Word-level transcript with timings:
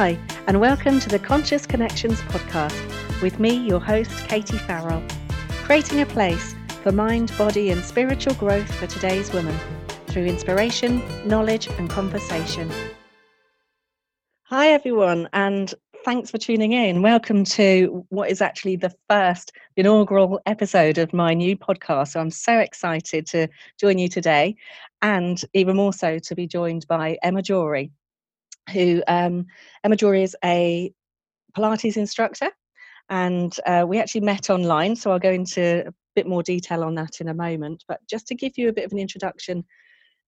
Hi, 0.00 0.16
and 0.46 0.60
welcome 0.60 1.00
to 1.00 1.08
the 1.08 1.18
Conscious 1.18 1.66
Connections 1.66 2.20
podcast 2.20 3.20
with 3.20 3.40
me, 3.40 3.56
your 3.56 3.80
host, 3.80 4.28
Katie 4.28 4.56
Farrell, 4.56 5.02
creating 5.64 6.00
a 6.00 6.06
place 6.06 6.54
for 6.84 6.92
mind, 6.92 7.32
body, 7.36 7.70
and 7.70 7.82
spiritual 7.82 8.34
growth 8.34 8.72
for 8.76 8.86
today's 8.86 9.32
women 9.32 9.58
through 10.06 10.26
inspiration, 10.26 11.02
knowledge, 11.26 11.66
and 11.66 11.90
conversation. 11.90 12.70
Hi, 14.44 14.68
everyone, 14.68 15.28
and 15.32 15.74
thanks 16.04 16.30
for 16.30 16.38
tuning 16.38 16.74
in. 16.74 17.02
Welcome 17.02 17.42
to 17.46 18.06
what 18.10 18.30
is 18.30 18.40
actually 18.40 18.76
the 18.76 18.94
first 19.08 19.50
inaugural 19.76 20.40
episode 20.46 20.98
of 20.98 21.12
my 21.12 21.34
new 21.34 21.56
podcast. 21.56 22.12
So 22.12 22.20
I'm 22.20 22.30
so 22.30 22.60
excited 22.60 23.26
to 23.30 23.48
join 23.80 23.98
you 23.98 24.08
today, 24.08 24.54
and 25.02 25.42
even 25.54 25.74
more 25.74 25.92
so 25.92 26.20
to 26.20 26.34
be 26.36 26.46
joined 26.46 26.86
by 26.86 27.18
Emma 27.20 27.42
Jory 27.42 27.90
who 28.72 29.02
um, 29.08 29.46
Emma 29.84 29.96
Jory 29.96 30.22
is 30.22 30.36
a 30.44 30.92
Pilates 31.56 31.96
instructor, 31.96 32.50
and 33.08 33.54
uh, 33.66 33.84
we 33.88 33.98
actually 33.98 34.20
met 34.22 34.50
online. 34.50 34.96
So 34.96 35.10
I'll 35.10 35.18
go 35.18 35.30
into 35.32 35.86
a 35.86 35.94
bit 36.14 36.26
more 36.26 36.42
detail 36.42 36.84
on 36.84 36.94
that 36.96 37.20
in 37.20 37.28
a 37.28 37.34
moment. 37.34 37.84
But 37.88 38.00
just 38.08 38.26
to 38.28 38.34
give 38.34 38.52
you 38.56 38.68
a 38.68 38.72
bit 38.72 38.84
of 38.84 38.92
an 38.92 38.98
introduction 38.98 39.64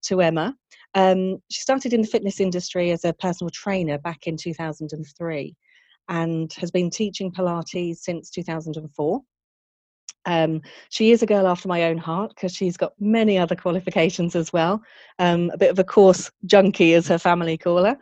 to 0.04 0.20
Emma, 0.20 0.54
um, 0.94 1.38
she 1.50 1.60
started 1.60 1.92
in 1.92 2.00
the 2.00 2.08
fitness 2.08 2.40
industry 2.40 2.90
as 2.90 3.04
a 3.04 3.12
personal 3.12 3.50
trainer 3.50 3.98
back 3.98 4.26
in 4.26 4.36
2003 4.36 5.54
and 6.08 6.52
has 6.54 6.70
been 6.70 6.90
teaching 6.90 7.30
Pilates 7.30 7.98
since 7.98 8.30
2004. 8.30 9.20
Um, 10.26 10.62
she 10.90 11.12
is 11.12 11.22
a 11.22 11.26
girl 11.26 11.46
after 11.46 11.68
my 11.68 11.84
own 11.84 11.98
heart 11.98 12.32
because 12.34 12.54
she's 12.54 12.76
got 12.76 12.92
many 13.00 13.38
other 13.38 13.56
qualifications 13.56 14.36
as 14.36 14.52
well. 14.52 14.82
Um, 15.18 15.50
a 15.52 15.58
bit 15.58 15.70
of 15.70 15.78
a 15.78 15.84
course 15.84 16.30
junkie, 16.44 16.94
as 16.94 17.08
her 17.08 17.18
family 17.18 17.56
call 17.56 17.84
her, 17.84 17.96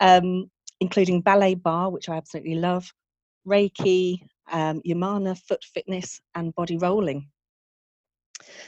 um, 0.00 0.50
including 0.80 1.20
ballet 1.20 1.54
barre, 1.54 1.90
which 1.90 2.08
I 2.08 2.16
absolutely 2.16 2.56
love, 2.56 2.92
Reiki, 3.46 4.20
um, 4.52 4.80
Yamuna 4.86 5.38
foot 5.38 5.64
fitness, 5.64 6.20
and 6.34 6.54
body 6.54 6.76
rolling. 6.76 7.28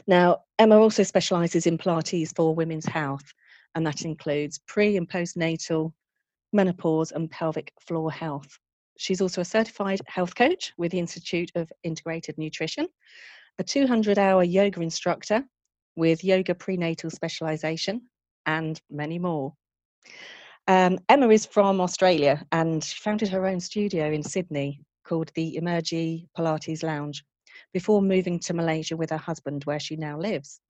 Now, 0.07 0.45
Emma 0.59 0.79
also 0.79 1.03
specialises 1.03 1.67
in 1.67 1.79
Pilates 1.79 2.35
for 2.35 2.55
women's 2.55 2.87
health, 2.87 3.33
and 3.75 3.87
that 3.87 4.03
includes 4.03 4.61
pre 4.67 4.97
and 4.97 5.09
postnatal, 5.09 5.93
menopause, 6.53 7.13
and 7.13 7.31
pelvic 7.31 7.73
floor 7.81 8.11
health. 8.11 8.59
She's 8.99 9.21
also 9.21 9.41
a 9.41 9.45
certified 9.45 10.01
health 10.07 10.35
coach 10.35 10.73
with 10.77 10.93
the 10.93 10.99
Institute 10.99 11.51
of 11.55 11.71
Integrative 11.85 12.39
Nutrition, 12.39 12.89
a 13.59 13.65
200 13.65 14.19
hour 14.19 14.43
yoga 14.43 14.81
instructor 14.81 15.45
with 15.97 16.25
yoga 16.25 16.55
prenatal 16.55 17.11
specialization, 17.11 18.03
and 18.47 18.81
many 18.91 19.19
more. 19.19 19.55
Um, 20.69 20.99
Emma 21.09 21.29
is 21.29 21.47
from 21.47 21.81
Australia 21.81 22.45
and 22.51 22.83
she 22.83 22.99
founded 23.01 23.29
her 23.29 23.47
own 23.47 23.61
studio 23.61 24.11
in 24.11 24.23
Sydney 24.23 24.81
called 25.05 25.31
the 25.35 25.59
Emergy 25.61 26.27
Pilates 26.37 26.83
Lounge 26.83 27.25
before 27.73 28.03
moving 28.03 28.41
to 28.41 28.55
Malaysia 28.55 28.97
with 28.97 29.11
her 29.11 29.17
husband, 29.17 29.65
where 29.65 29.79
she 29.79 29.97
now 29.97 30.19
lives. 30.19 30.61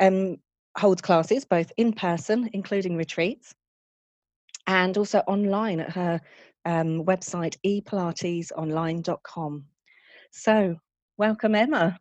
Um, 0.00 0.36
holds 0.76 1.02
classes 1.02 1.44
both 1.44 1.72
in 1.76 1.92
person, 1.92 2.48
including 2.52 2.96
retreats, 2.96 3.54
and 4.68 4.96
also 4.96 5.18
online 5.20 5.80
at 5.80 5.90
her 5.90 6.20
um, 6.68 7.04
website 7.04 7.56
epilatesonline.com. 7.66 9.64
So, 10.30 10.76
welcome, 11.16 11.54
Emma. 11.54 11.98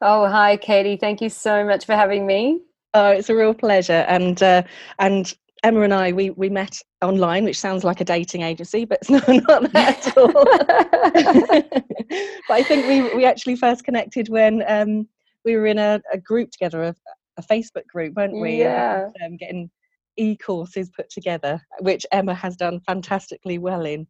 Oh, 0.00 0.26
hi, 0.28 0.56
Katie. 0.56 0.96
Thank 0.96 1.20
you 1.20 1.28
so 1.28 1.64
much 1.64 1.84
for 1.84 1.94
having 1.94 2.26
me. 2.26 2.62
Oh, 2.94 3.10
it's 3.10 3.28
a 3.28 3.34
real 3.36 3.52
pleasure. 3.52 4.06
And 4.08 4.42
uh, 4.42 4.62
and 4.98 5.34
Emma 5.62 5.82
and 5.82 5.92
I, 5.92 6.12
we, 6.12 6.30
we 6.30 6.48
met 6.48 6.80
online, 7.02 7.44
which 7.44 7.60
sounds 7.60 7.84
like 7.84 8.00
a 8.00 8.04
dating 8.04 8.42
agency, 8.42 8.84
but 8.84 9.00
it's 9.02 9.10
not, 9.28 9.28
not 9.28 9.72
that 9.72 10.06
at 10.06 10.16
all. 10.16 10.32
but 12.48 12.54
I 12.54 12.62
think 12.62 12.86
we, 12.86 13.14
we 13.14 13.24
actually 13.24 13.56
first 13.56 13.84
connected 13.84 14.28
when 14.28 14.62
um, 14.68 15.08
we 15.44 15.56
were 15.56 15.66
in 15.66 15.78
a, 15.78 16.00
a 16.12 16.18
group 16.18 16.50
together, 16.52 16.84
a, 16.84 16.94
a, 17.36 17.42
Facebook 17.42 17.86
group, 17.88 18.14
weren't 18.14 18.40
we? 18.40 18.60
Yeah. 18.60 19.08
And, 19.20 19.32
um, 19.32 19.36
getting 19.36 19.70
e-courses 20.18 20.90
put 20.90 21.08
together, 21.10 21.60
which 21.80 22.04
Emma 22.12 22.34
has 22.34 22.56
done 22.56 22.80
fantastically 22.80 23.58
well 23.58 23.86
in. 23.86 24.06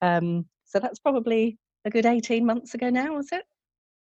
Um, 0.00 0.46
so 0.64 0.80
that's 0.80 0.98
probably 0.98 1.58
a 1.84 1.90
good 1.90 2.06
18 2.06 2.44
months 2.44 2.74
ago 2.74 2.90
now, 2.90 3.14
was 3.14 3.28
it? 3.32 3.44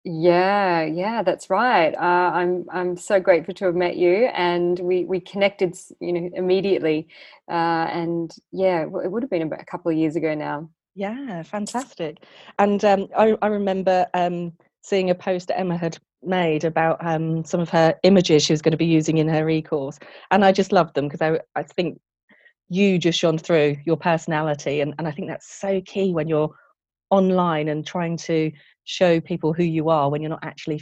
Yeah, 0.08 0.84
yeah, 0.84 1.24
that's 1.24 1.50
right. 1.50 1.92
Uh, 1.92 2.30
I'm 2.32 2.66
I'm 2.70 2.96
so 2.96 3.18
grateful 3.18 3.54
to 3.54 3.64
have 3.64 3.74
met 3.74 3.96
you, 3.96 4.26
and 4.26 4.78
we 4.78 5.04
we 5.04 5.18
connected, 5.18 5.76
you 6.00 6.12
know, 6.12 6.30
immediately. 6.34 7.08
Uh, 7.50 7.88
and 7.90 8.32
yeah, 8.52 8.82
it 8.82 9.10
would 9.10 9.24
have 9.24 9.30
been 9.30 9.42
about 9.42 9.60
a 9.60 9.64
couple 9.64 9.90
of 9.90 9.98
years 9.98 10.14
ago 10.14 10.32
now. 10.32 10.70
Yeah, 10.94 11.42
fantastic. 11.42 12.24
And 12.60 12.84
um, 12.84 13.08
I, 13.16 13.36
I 13.42 13.48
remember 13.48 14.06
um, 14.14 14.52
seeing 14.82 15.10
a 15.10 15.14
post 15.14 15.50
Emma 15.52 15.76
had 15.76 15.98
made 16.22 16.64
about 16.64 17.04
um, 17.04 17.44
some 17.44 17.60
of 17.60 17.68
her 17.70 17.94
images 18.02 18.42
she 18.42 18.52
was 18.52 18.62
going 18.62 18.72
to 18.72 18.78
be 18.78 18.86
using 18.86 19.18
in 19.18 19.28
her 19.28 19.48
e-course 19.48 19.98
and 20.30 20.44
i 20.44 20.52
just 20.52 20.72
loved 20.72 20.94
them 20.94 21.08
because 21.08 21.22
I, 21.22 21.40
I 21.54 21.62
think 21.62 21.98
you 22.68 22.98
just 22.98 23.18
shone 23.18 23.38
through 23.38 23.76
your 23.84 23.96
personality 23.96 24.80
and, 24.80 24.94
and 24.98 25.06
i 25.06 25.10
think 25.10 25.28
that's 25.28 25.48
so 25.48 25.80
key 25.82 26.12
when 26.12 26.28
you're 26.28 26.54
online 27.10 27.68
and 27.68 27.86
trying 27.86 28.16
to 28.16 28.50
show 28.84 29.20
people 29.20 29.52
who 29.52 29.62
you 29.62 29.88
are 29.88 30.10
when 30.10 30.20
you're 30.20 30.30
not 30.30 30.44
actually 30.44 30.80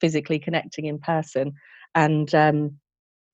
physically 0.00 0.38
connecting 0.38 0.86
in 0.86 0.98
person 0.98 1.52
and 1.94 2.34
um, 2.34 2.76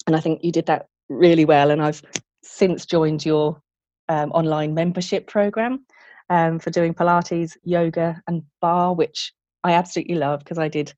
and 0.07 0.15
i 0.15 0.21
think 0.21 0.45
you 0.45 0.53
did 0.53 0.67
that 0.67 0.87
really 1.09 1.45
well 1.45 1.71
and 1.71 1.83
i've 1.83 2.03
since 2.43 2.87
joined 2.87 3.25
your 3.25 3.61
um, 4.09 4.31
online 4.33 4.75
membership 4.75 5.27
program 5.27 5.85
um, 6.31 6.59
for 6.59 6.71
doing 6.71 6.95
pilates 6.95 7.57
yoga 7.65 8.23
and 8.27 8.43
barre 8.61 8.93
which 8.93 9.33
i 9.65 9.73
absolutely 9.73 10.15
love 10.15 10.41
because 10.41 10.59
i 10.59 10.69
did 10.69 10.93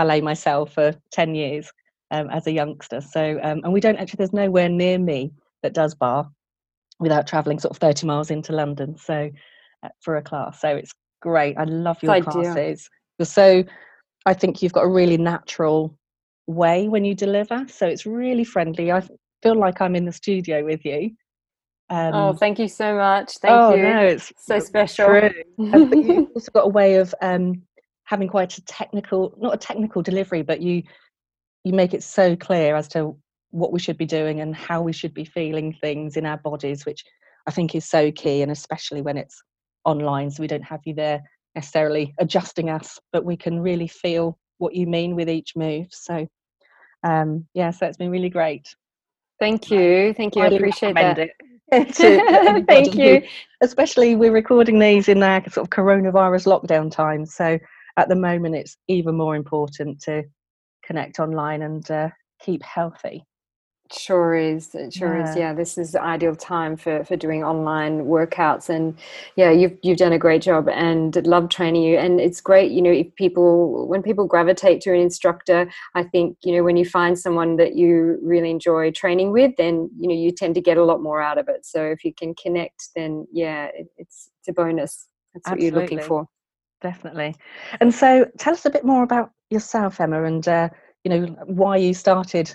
ballet 0.00 0.22
myself 0.22 0.72
for 0.72 0.94
10 1.12 1.34
years 1.34 1.70
um, 2.10 2.30
as 2.30 2.46
a 2.46 2.52
youngster. 2.52 3.02
So, 3.02 3.38
um, 3.42 3.60
and 3.64 3.72
we 3.72 3.80
don't 3.80 3.96
actually, 3.96 4.16
there's 4.18 4.32
nowhere 4.32 4.68
near 4.68 4.98
me 4.98 5.32
that 5.62 5.74
does 5.74 5.94
barre 5.94 6.26
without 6.98 7.26
traveling 7.26 7.58
sort 7.58 7.72
of 7.72 7.78
30 7.78 8.06
miles 8.06 8.30
into 8.30 8.52
London. 8.52 8.96
So, 8.96 9.30
uh, 9.82 9.88
for 10.00 10.16
a 10.16 10.22
class. 10.22 10.60
So 10.60 10.68
it's 10.68 10.92
great. 11.20 11.56
I 11.58 11.64
love 11.64 12.02
your 12.02 12.22
classes. 12.22 12.88
You're 13.18 13.26
so, 13.26 13.62
I 14.24 14.34
think 14.34 14.62
you've 14.62 14.72
got 14.72 14.84
a 14.84 14.88
really 14.88 15.18
natural 15.18 15.96
way 16.46 16.88
when 16.88 17.04
you 17.04 17.14
deliver. 17.14 17.66
So 17.68 17.86
it's 17.86 18.06
really 18.06 18.44
friendly. 18.44 18.90
I 18.90 19.02
feel 19.42 19.58
like 19.58 19.80
I'm 19.80 19.96
in 19.96 20.06
the 20.06 20.12
studio 20.12 20.64
with 20.64 20.84
you. 20.84 21.10
Um, 21.90 22.14
oh, 22.14 22.32
thank 22.32 22.58
you 22.58 22.68
so 22.68 22.94
much. 22.94 23.38
Thank 23.38 23.52
oh, 23.52 23.74
you. 23.74 23.82
No, 23.82 24.00
it's 24.00 24.32
so 24.38 24.60
special. 24.60 25.06
True. 25.06 25.30
you've 25.58 26.28
also 26.34 26.52
got 26.52 26.66
a 26.66 26.68
way 26.68 26.94
of 26.96 27.14
um, 27.20 27.62
having 28.10 28.28
quite 28.28 28.58
a 28.58 28.64
technical 28.64 29.32
not 29.38 29.54
a 29.54 29.58
technical 29.58 30.02
delivery 30.02 30.42
but 30.42 30.60
you 30.60 30.82
you 31.64 31.72
make 31.72 31.94
it 31.94 32.02
so 32.02 32.34
clear 32.34 32.74
as 32.74 32.88
to 32.88 33.16
what 33.50 33.72
we 33.72 33.78
should 33.78 33.96
be 33.96 34.06
doing 34.06 34.40
and 34.40 34.54
how 34.54 34.82
we 34.82 34.92
should 34.92 35.14
be 35.14 35.24
feeling 35.24 35.72
things 35.80 36.16
in 36.16 36.26
our 36.26 36.38
bodies 36.38 36.84
which 36.84 37.04
i 37.46 37.50
think 37.50 37.74
is 37.74 37.88
so 37.88 38.10
key 38.10 38.42
and 38.42 38.50
especially 38.50 39.00
when 39.00 39.16
it's 39.16 39.40
online 39.84 40.30
so 40.30 40.42
we 40.42 40.46
don't 40.46 40.62
have 40.64 40.80
you 40.84 40.94
there 40.94 41.20
necessarily 41.54 42.12
adjusting 42.18 42.68
us 42.68 42.98
but 43.12 43.24
we 43.24 43.36
can 43.36 43.60
really 43.60 43.88
feel 43.88 44.36
what 44.58 44.74
you 44.74 44.86
mean 44.86 45.16
with 45.16 45.28
each 45.28 45.56
move. 45.56 45.86
So 45.90 46.26
um 47.02 47.46
yeah 47.54 47.70
so 47.70 47.86
it's 47.86 47.96
been 47.96 48.10
really 48.10 48.28
great. 48.28 48.74
Thank 49.38 49.70
you. 49.70 50.12
Thank 50.14 50.36
you. 50.36 50.42
I, 50.42 50.46
I 50.46 50.50
appreciate 50.50 50.94
that. 50.96 51.18
it. 51.18 51.32
Thank 52.66 52.94
you. 52.94 53.22
Especially 53.62 54.16
we're 54.16 54.32
recording 54.32 54.78
these 54.78 55.08
in 55.08 55.22
our 55.22 55.40
sort 55.48 55.66
of 55.66 55.70
coronavirus 55.70 56.46
lockdown 56.46 56.90
time, 56.90 57.24
so 57.24 57.58
at 57.96 58.08
the 58.08 58.16
moment 58.16 58.54
it's 58.54 58.76
even 58.88 59.16
more 59.16 59.36
important 59.36 60.00
to 60.02 60.24
connect 60.84 61.20
online 61.20 61.62
and 61.62 61.90
uh, 61.90 62.08
keep 62.40 62.62
healthy. 62.62 63.24
Sure 63.92 64.36
is 64.36 64.72
it 64.76 64.92
sure 64.92 65.18
yeah. 65.18 65.30
is. 65.30 65.36
Yeah. 65.36 65.52
This 65.52 65.76
is 65.76 65.92
the 65.92 66.00
ideal 66.00 66.36
time 66.36 66.76
for 66.76 67.02
for 67.04 67.16
doing 67.16 67.42
online 67.42 68.04
workouts 68.04 68.68
and 68.68 68.96
yeah 69.34 69.50
you've 69.50 69.76
you've 69.82 69.98
done 69.98 70.12
a 70.12 70.18
great 70.18 70.42
job 70.42 70.68
and 70.68 71.26
love 71.26 71.48
training 71.48 71.82
you 71.82 71.98
and 71.98 72.20
it's 72.20 72.40
great 72.40 72.70
you 72.70 72.82
know 72.82 72.92
if 72.92 73.12
people 73.16 73.88
when 73.88 74.00
people 74.00 74.28
gravitate 74.28 74.80
to 74.82 74.90
an 74.94 75.00
instructor 75.00 75.68
i 75.96 76.04
think 76.04 76.36
you 76.44 76.54
know 76.54 76.62
when 76.62 76.76
you 76.76 76.84
find 76.84 77.18
someone 77.18 77.56
that 77.56 77.74
you 77.74 78.16
really 78.22 78.50
enjoy 78.50 78.92
training 78.92 79.32
with 79.32 79.50
then 79.58 79.90
you 79.98 80.06
know 80.08 80.14
you 80.14 80.30
tend 80.30 80.54
to 80.54 80.60
get 80.60 80.76
a 80.76 80.84
lot 80.84 81.02
more 81.02 81.20
out 81.20 81.38
of 81.38 81.48
it. 81.48 81.66
So 81.66 81.84
if 81.84 82.04
you 82.04 82.14
can 82.14 82.32
connect 82.36 82.90
then 82.94 83.26
yeah 83.32 83.70
it, 83.74 83.88
it's 83.96 84.30
it's 84.38 84.48
a 84.48 84.52
bonus. 84.52 85.08
That's 85.34 85.48
Absolutely. 85.48 85.64
what 85.64 85.90
you're 85.90 85.98
looking 85.98 86.08
for 86.08 86.28
definitely. 86.80 87.34
And 87.80 87.94
so, 87.94 88.26
tell 88.38 88.54
us 88.54 88.66
a 88.66 88.70
bit 88.70 88.84
more 88.84 89.02
about 89.02 89.30
yourself, 89.50 90.00
Emma, 90.00 90.24
and 90.24 90.46
uh, 90.46 90.68
you 91.04 91.10
know 91.10 91.26
why 91.46 91.76
you 91.76 91.94
started 91.94 92.54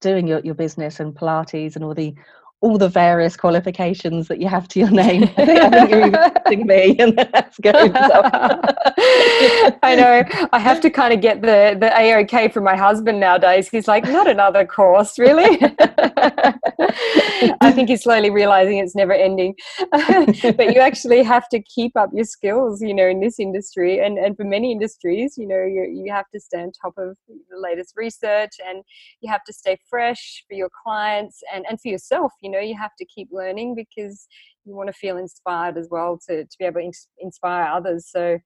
doing 0.00 0.26
your, 0.26 0.40
your 0.40 0.54
business 0.54 1.00
and 1.00 1.14
Pilates 1.14 1.76
and 1.76 1.84
all 1.84 1.94
the 1.94 2.14
all 2.62 2.78
the 2.78 2.88
various 2.88 3.36
qualifications 3.36 4.28
that 4.28 4.40
you 4.40 4.46
have 4.48 4.68
to 4.68 4.78
your 4.78 4.90
name. 4.90 5.24
I 5.36 5.44
think, 5.68 5.90
you're 5.90 6.06
even 6.06 6.66
me, 6.66 6.96
and 7.00 7.18
that's 7.18 7.58
good. 7.58 7.74
I 9.82 9.94
know. 9.96 10.22
I 10.52 10.58
have 10.60 10.80
to 10.82 10.90
kind 10.90 11.12
of 11.12 11.20
get 11.20 11.42
the 11.42 11.76
the 11.78 11.88
AOK 11.88 12.52
from 12.52 12.64
my 12.64 12.76
husband 12.76 13.18
nowadays. 13.18 13.68
He's 13.68 13.88
like, 13.88 14.04
not 14.04 14.28
another 14.30 14.64
course, 14.64 15.18
really. 15.18 15.58
I 17.60 17.72
think 17.72 17.88
he's 17.88 18.04
slowly 18.04 18.30
realizing 18.30 18.78
it's 18.78 18.94
never 18.94 19.12
ending. 19.12 19.54
but 19.90 20.72
you 20.72 20.80
actually 20.80 21.24
have 21.24 21.48
to 21.48 21.60
keep 21.62 21.96
up 21.96 22.10
your 22.14 22.24
skills, 22.24 22.80
you 22.80 22.94
know, 22.94 23.08
in 23.08 23.20
this 23.20 23.40
industry 23.40 23.98
and 23.98 24.18
and 24.18 24.36
for 24.36 24.44
many 24.44 24.70
industries, 24.70 25.34
you 25.36 25.48
know, 25.48 25.64
you 25.64 25.82
you 25.92 26.12
have 26.12 26.28
to 26.32 26.38
stay 26.38 26.62
on 26.62 26.70
top 26.70 26.94
of 26.96 27.16
the 27.28 27.58
latest 27.58 27.94
research 27.96 28.52
and 28.64 28.84
you 29.20 29.30
have 29.30 29.42
to 29.44 29.52
stay 29.52 29.76
fresh 29.90 30.44
for 30.48 30.54
your 30.54 30.70
clients 30.84 31.40
and 31.52 31.64
and 31.68 31.80
for 31.80 31.88
yourself. 31.88 32.32
You 32.40 32.51
know, 32.52 32.60
you 32.60 32.76
have 32.78 32.94
to 32.98 33.04
keep 33.06 33.28
learning 33.32 33.74
because 33.74 34.28
you 34.64 34.76
want 34.76 34.88
to 34.88 34.92
feel 34.92 35.16
inspired 35.16 35.76
as 35.76 35.88
well 35.90 36.18
to 36.28 36.44
to 36.44 36.56
be 36.58 36.64
able 36.64 36.80
to 36.80 36.92
inspire 37.18 37.64
others. 37.64 38.08
So 38.08 38.38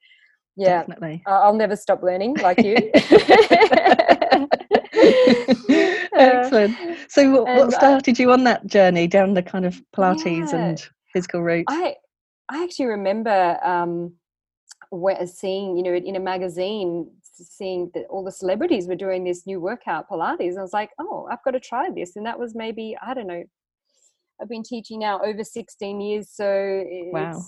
yeah. 0.57 0.79
Definitely. 0.79 1.23
I'll 1.27 1.55
never 1.55 1.77
stop 1.77 2.03
learning 2.03 2.37
like 2.37 2.59
you. 2.63 2.77
Excellent. 6.15 6.75
So 7.09 7.31
what, 7.31 7.45
what 7.45 7.73
started 7.73 8.19
you 8.19 8.33
on 8.33 8.45
that 8.45 8.67
journey 8.67 9.07
down 9.07 9.35
the 9.35 9.43
kind 9.43 9.67
of 9.67 9.83
pilates 9.95 10.53
yeah, 10.53 10.59
and 10.59 10.89
physical 11.13 11.43
route? 11.43 11.67
I 11.69 11.97
i 12.49 12.63
actually 12.63 12.87
remember 12.87 13.59
um 13.65 14.15
where, 14.91 15.27
seeing 15.27 15.77
you 15.77 15.83
know 15.83 15.95
in 15.95 16.17
a 16.17 16.21
magazine 16.21 17.11
seeing 17.23 17.91
that 17.93 18.07
all 18.09 18.25
the 18.25 18.33
celebrities 18.33 18.87
were 18.87 18.95
doing 18.95 19.25
this 19.25 19.47
new 19.47 19.61
workout 19.61 20.09
pilates 20.09 20.57
i 20.57 20.63
was 20.63 20.73
like 20.73 20.91
oh 21.01 21.29
i've 21.31 21.43
got 21.45 21.51
to 21.51 21.61
try 21.61 21.91
this 21.91 22.17
and 22.17 22.25
that 22.25 22.39
was 22.39 22.55
maybe 22.55 22.97
i 23.03 23.13
don't 23.13 23.27
know 23.27 23.43
i've 24.41 24.49
been 24.49 24.63
teaching 24.63 25.01
now 25.01 25.21
over 25.23 25.43
16 25.43 26.01
years 26.01 26.31
so 26.31 26.85
wow 27.13 27.41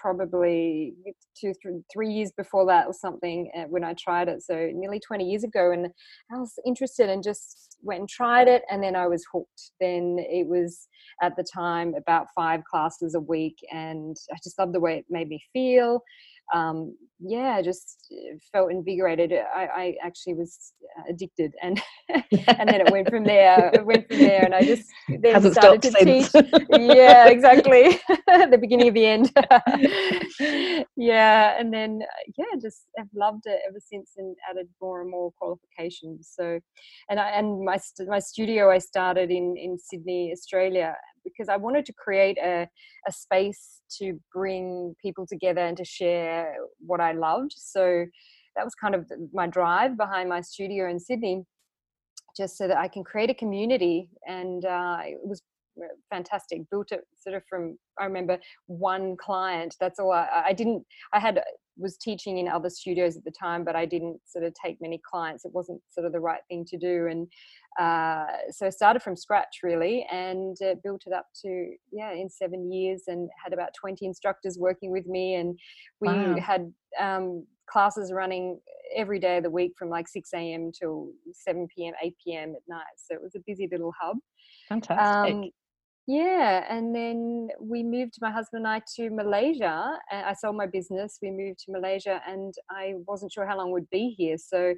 probably 0.00 0.94
two, 1.38 1.52
three 1.92 2.10
years 2.10 2.32
before 2.36 2.66
that 2.66 2.86
or 2.86 2.92
something 2.92 3.50
uh, 3.56 3.64
when 3.64 3.84
I 3.84 3.94
tried 3.94 4.28
it. 4.28 4.42
So 4.42 4.70
nearly 4.74 5.00
20 5.00 5.24
years 5.24 5.44
ago. 5.44 5.72
And 5.72 5.86
I 6.32 6.38
was 6.38 6.54
interested 6.66 7.08
and 7.08 7.22
just 7.22 7.76
went 7.82 8.00
and 8.00 8.08
tried 8.08 8.48
it. 8.48 8.62
And 8.70 8.82
then 8.82 8.96
I 8.96 9.06
was 9.06 9.24
hooked. 9.32 9.72
Then 9.80 10.16
it 10.18 10.46
was 10.46 10.88
at 11.22 11.36
the 11.36 11.44
time 11.44 11.94
about 11.96 12.28
five 12.34 12.64
classes 12.64 13.14
a 13.14 13.20
week. 13.20 13.58
And 13.72 14.16
I 14.32 14.36
just 14.42 14.58
loved 14.58 14.74
the 14.74 14.80
way 14.80 14.98
it 14.98 15.06
made 15.10 15.28
me 15.28 15.42
feel 15.52 16.02
um, 16.54 16.94
yeah, 17.20 17.56
I 17.56 17.62
just 17.62 18.06
uh, 18.12 18.36
felt 18.52 18.70
invigorated. 18.70 19.32
I, 19.32 19.66
I 19.66 19.94
actually 20.04 20.34
was 20.34 20.72
uh, 20.98 21.02
addicted, 21.10 21.52
and 21.62 21.80
and 22.08 22.68
then 22.68 22.80
it 22.80 22.92
went 22.92 23.10
from 23.10 23.24
there. 23.24 23.70
It 23.74 23.84
went 23.84 24.08
from 24.08 24.18
there, 24.18 24.44
and 24.44 24.54
I 24.54 24.62
just 24.62 24.88
then 25.08 25.34
Hasn't 25.34 25.54
started 25.54 25.82
to 25.82 25.90
since. 25.90 26.32
teach. 26.32 26.44
yeah, 26.70 27.28
exactly. 27.28 28.00
the 28.26 28.58
beginning 28.60 28.88
of 28.88 28.94
the 28.94 29.06
end. 29.06 29.32
yeah, 30.96 31.58
and 31.58 31.74
then 31.74 32.00
uh, 32.02 32.32
yeah, 32.36 32.56
just 32.60 32.84
have 32.96 33.08
loved 33.14 33.42
it 33.46 33.60
ever 33.68 33.80
since, 33.80 34.12
and 34.16 34.36
added 34.48 34.68
more 34.80 35.00
and 35.00 35.10
more 35.10 35.32
qualifications. 35.32 36.32
So, 36.38 36.60
and 37.10 37.18
I 37.18 37.30
and 37.30 37.64
my 37.64 37.78
my 38.06 38.20
studio 38.20 38.70
I 38.70 38.78
started 38.78 39.30
in 39.30 39.56
in 39.56 39.76
Sydney, 39.76 40.30
Australia, 40.32 40.94
because 41.24 41.48
I 41.48 41.56
wanted 41.56 41.84
to 41.86 41.92
create 41.92 42.38
a, 42.38 42.68
a 43.06 43.12
space 43.12 43.80
to 43.98 44.18
bring 44.32 44.94
people 45.02 45.26
together 45.26 45.60
and 45.60 45.76
to 45.76 45.84
share 45.84 46.54
what 46.78 47.00
I 47.00 47.12
loved. 47.12 47.54
So 47.56 48.06
that 48.56 48.64
was 48.64 48.74
kind 48.74 48.94
of 48.94 49.06
my 49.32 49.46
drive 49.46 49.96
behind 49.96 50.28
my 50.28 50.40
studio 50.40 50.90
in 50.90 50.98
Sydney, 50.98 51.44
just 52.36 52.56
so 52.56 52.68
that 52.68 52.76
I 52.76 52.88
can 52.88 53.04
create 53.04 53.30
a 53.30 53.34
community. 53.34 54.08
And 54.26 54.64
uh, 54.64 54.98
it 55.04 55.18
was 55.22 55.42
fantastic. 56.10 56.62
Built 56.70 56.92
it 56.92 57.00
sort 57.16 57.36
of 57.36 57.42
from 57.48 57.78
I 58.00 58.04
remember 58.04 58.38
one 58.66 59.16
client. 59.16 59.76
That's 59.80 59.98
all. 59.98 60.12
I, 60.12 60.44
I 60.46 60.52
didn't. 60.52 60.84
I 61.12 61.20
had 61.20 61.42
was 61.78 61.96
teaching 61.96 62.38
in 62.38 62.48
other 62.48 62.68
studios 62.68 63.16
at 63.16 63.24
the 63.24 63.30
time, 63.30 63.64
but 63.64 63.76
I 63.76 63.86
didn't 63.86 64.20
sort 64.26 64.44
of 64.44 64.52
take 64.54 64.80
many 64.80 65.00
clients. 65.08 65.44
It 65.44 65.52
wasn't 65.54 65.80
sort 65.88 66.06
of 66.06 66.12
the 66.12 66.20
right 66.20 66.40
thing 66.48 66.64
to 66.66 66.76
do, 66.76 67.06
and 67.06 67.26
uh, 67.80 68.26
so 68.50 68.66
I 68.66 68.70
started 68.70 69.02
from 69.02 69.16
scratch 69.16 69.58
really, 69.62 70.06
and 70.10 70.56
uh, 70.62 70.74
built 70.82 71.02
it 71.06 71.12
up 71.12 71.26
to 71.42 71.72
yeah 71.92 72.12
in 72.12 72.28
seven 72.28 72.72
years, 72.72 73.04
and 73.06 73.28
had 73.42 73.52
about 73.52 73.70
twenty 73.78 74.06
instructors 74.06 74.58
working 74.58 74.90
with 74.90 75.06
me, 75.06 75.36
and 75.36 75.58
we 76.00 76.08
wow. 76.08 76.36
had 76.40 76.72
um, 77.00 77.46
classes 77.70 78.12
running 78.12 78.60
every 78.96 79.18
day 79.18 79.36
of 79.36 79.42
the 79.42 79.50
week 79.50 79.72
from 79.78 79.90
like 79.90 80.08
6 80.08 80.30
a.m. 80.34 80.72
till 80.72 81.10
7 81.32 81.68
p.m., 81.76 81.92
8 82.02 82.14
p.m. 82.24 82.54
at 82.56 82.62
night. 82.68 82.84
So 82.96 83.14
it 83.14 83.22
was 83.22 83.34
a 83.34 83.40
busy 83.46 83.68
little 83.70 83.92
hub. 84.00 84.16
Fantastic. 84.68 85.34
Um, 85.34 85.50
yeah, 86.08 86.64
and 86.70 86.94
then 86.94 87.48
we 87.60 87.82
moved 87.82 88.14
my 88.22 88.30
husband 88.30 88.64
and 88.64 88.74
I 88.74 88.82
to 88.96 89.10
Malaysia. 89.10 89.98
I 90.10 90.32
sold 90.32 90.56
my 90.56 90.64
business. 90.64 91.18
We 91.20 91.30
moved 91.30 91.58
to 91.66 91.72
Malaysia, 91.72 92.22
and 92.26 92.54
I 92.70 92.94
wasn't 93.06 93.30
sure 93.30 93.46
how 93.46 93.58
long 93.58 93.72
we'd 93.72 93.90
be 93.90 94.14
here, 94.16 94.38
so 94.38 94.74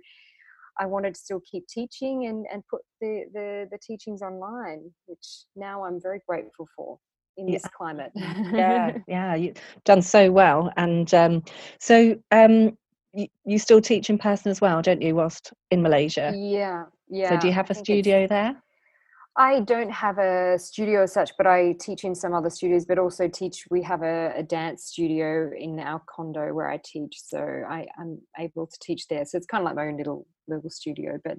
I 0.81 0.87
wanted 0.87 1.15
to 1.15 1.21
still 1.21 1.41
keep 1.49 1.69
teaching 1.69 2.27
and 2.27 2.47
and 2.53 2.65
put 2.69 2.81
the 3.01 3.27
the, 3.33 3.69
the 3.71 3.79
teachings 3.79 4.23
online, 4.23 4.91
which 5.07 5.45
now 5.55 5.85
I'm 5.85 6.01
very 6.03 6.21
grateful 6.29 6.67
for 6.77 6.99
in 7.37 7.47
yeah. 7.47 7.53
this 7.53 7.67
climate. 7.77 8.11
yeah, 8.17 8.99
yeah, 9.07 9.37
you've 9.37 9.57
done 9.85 10.03
so 10.03 10.33
well, 10.33 10.73
and 10.77 11.15
um, 11.15 11.45
so 11.79 12.19
um, 12.33 12.77
you, 13.13 13.29
you 13.45 13.61
still 13.61 13.81
teach 13.81 14.11
in 14.11 14.19
person 14.19 14.51
as 14.51 14.61
well, 14.61 14.83
don't 14.83 15.01
you? 15.01 15.15
Whilst 15.15 15.53
in 15.71 15.81
Malaysia. 15.81 16.33
Yeah, 16.35 16.87
yeah. 17.09 17.29
So 17.29 17.37
do 17.37 17.47
you 17.47 17.53
have 17.53 17.71
a 17.71 17.75
studio 17.75 18.27
there? 18.27 18.61
I 19.37 19.61
don't 19.61 19.91
have 19.91 20.19
a 20.19 20.59
studio 20.59 21.05
as 21.05 21.13
such, 21.13 21.31
but 21.37 21.47
I 21.47 21.75
teach 21.81 22.05
in 22.05 22.15
some 22.15 22.35
other 22.35 22.51
studios, 22.51 22.85
but 22.85 22.99
also 22.99 23.29
teach. 23.29 23.65
We 23.71 23.83
have 23.83 24.03
a, 24.03 24.33
a 24.37 24.43
dance 24.43 24.85
studio 24.87 25.51
in 25.57 25.79
our 25.79 26.03
condo 26.07 26.53
where 26.53 26.69
I 26.69 26.81
teach, 26.85 27.17
so 27.25 27.39
I, 27.39 27.87
am 27.99 28.21
able 28.39 28.67
to 28.67 28.79
teach 28.83 29.07
there. 29.09 29.25
So 29.25 29.39
it's 29.39 29.47
kind 29.47 29.63
of 29.63 29.67
like 29.67 29.77
my 29.77 29.87
own 29.87 29.97
little 29.97 30.27
little 30.49 30.71
studio, 30.71 31.19
but 31.25 31.39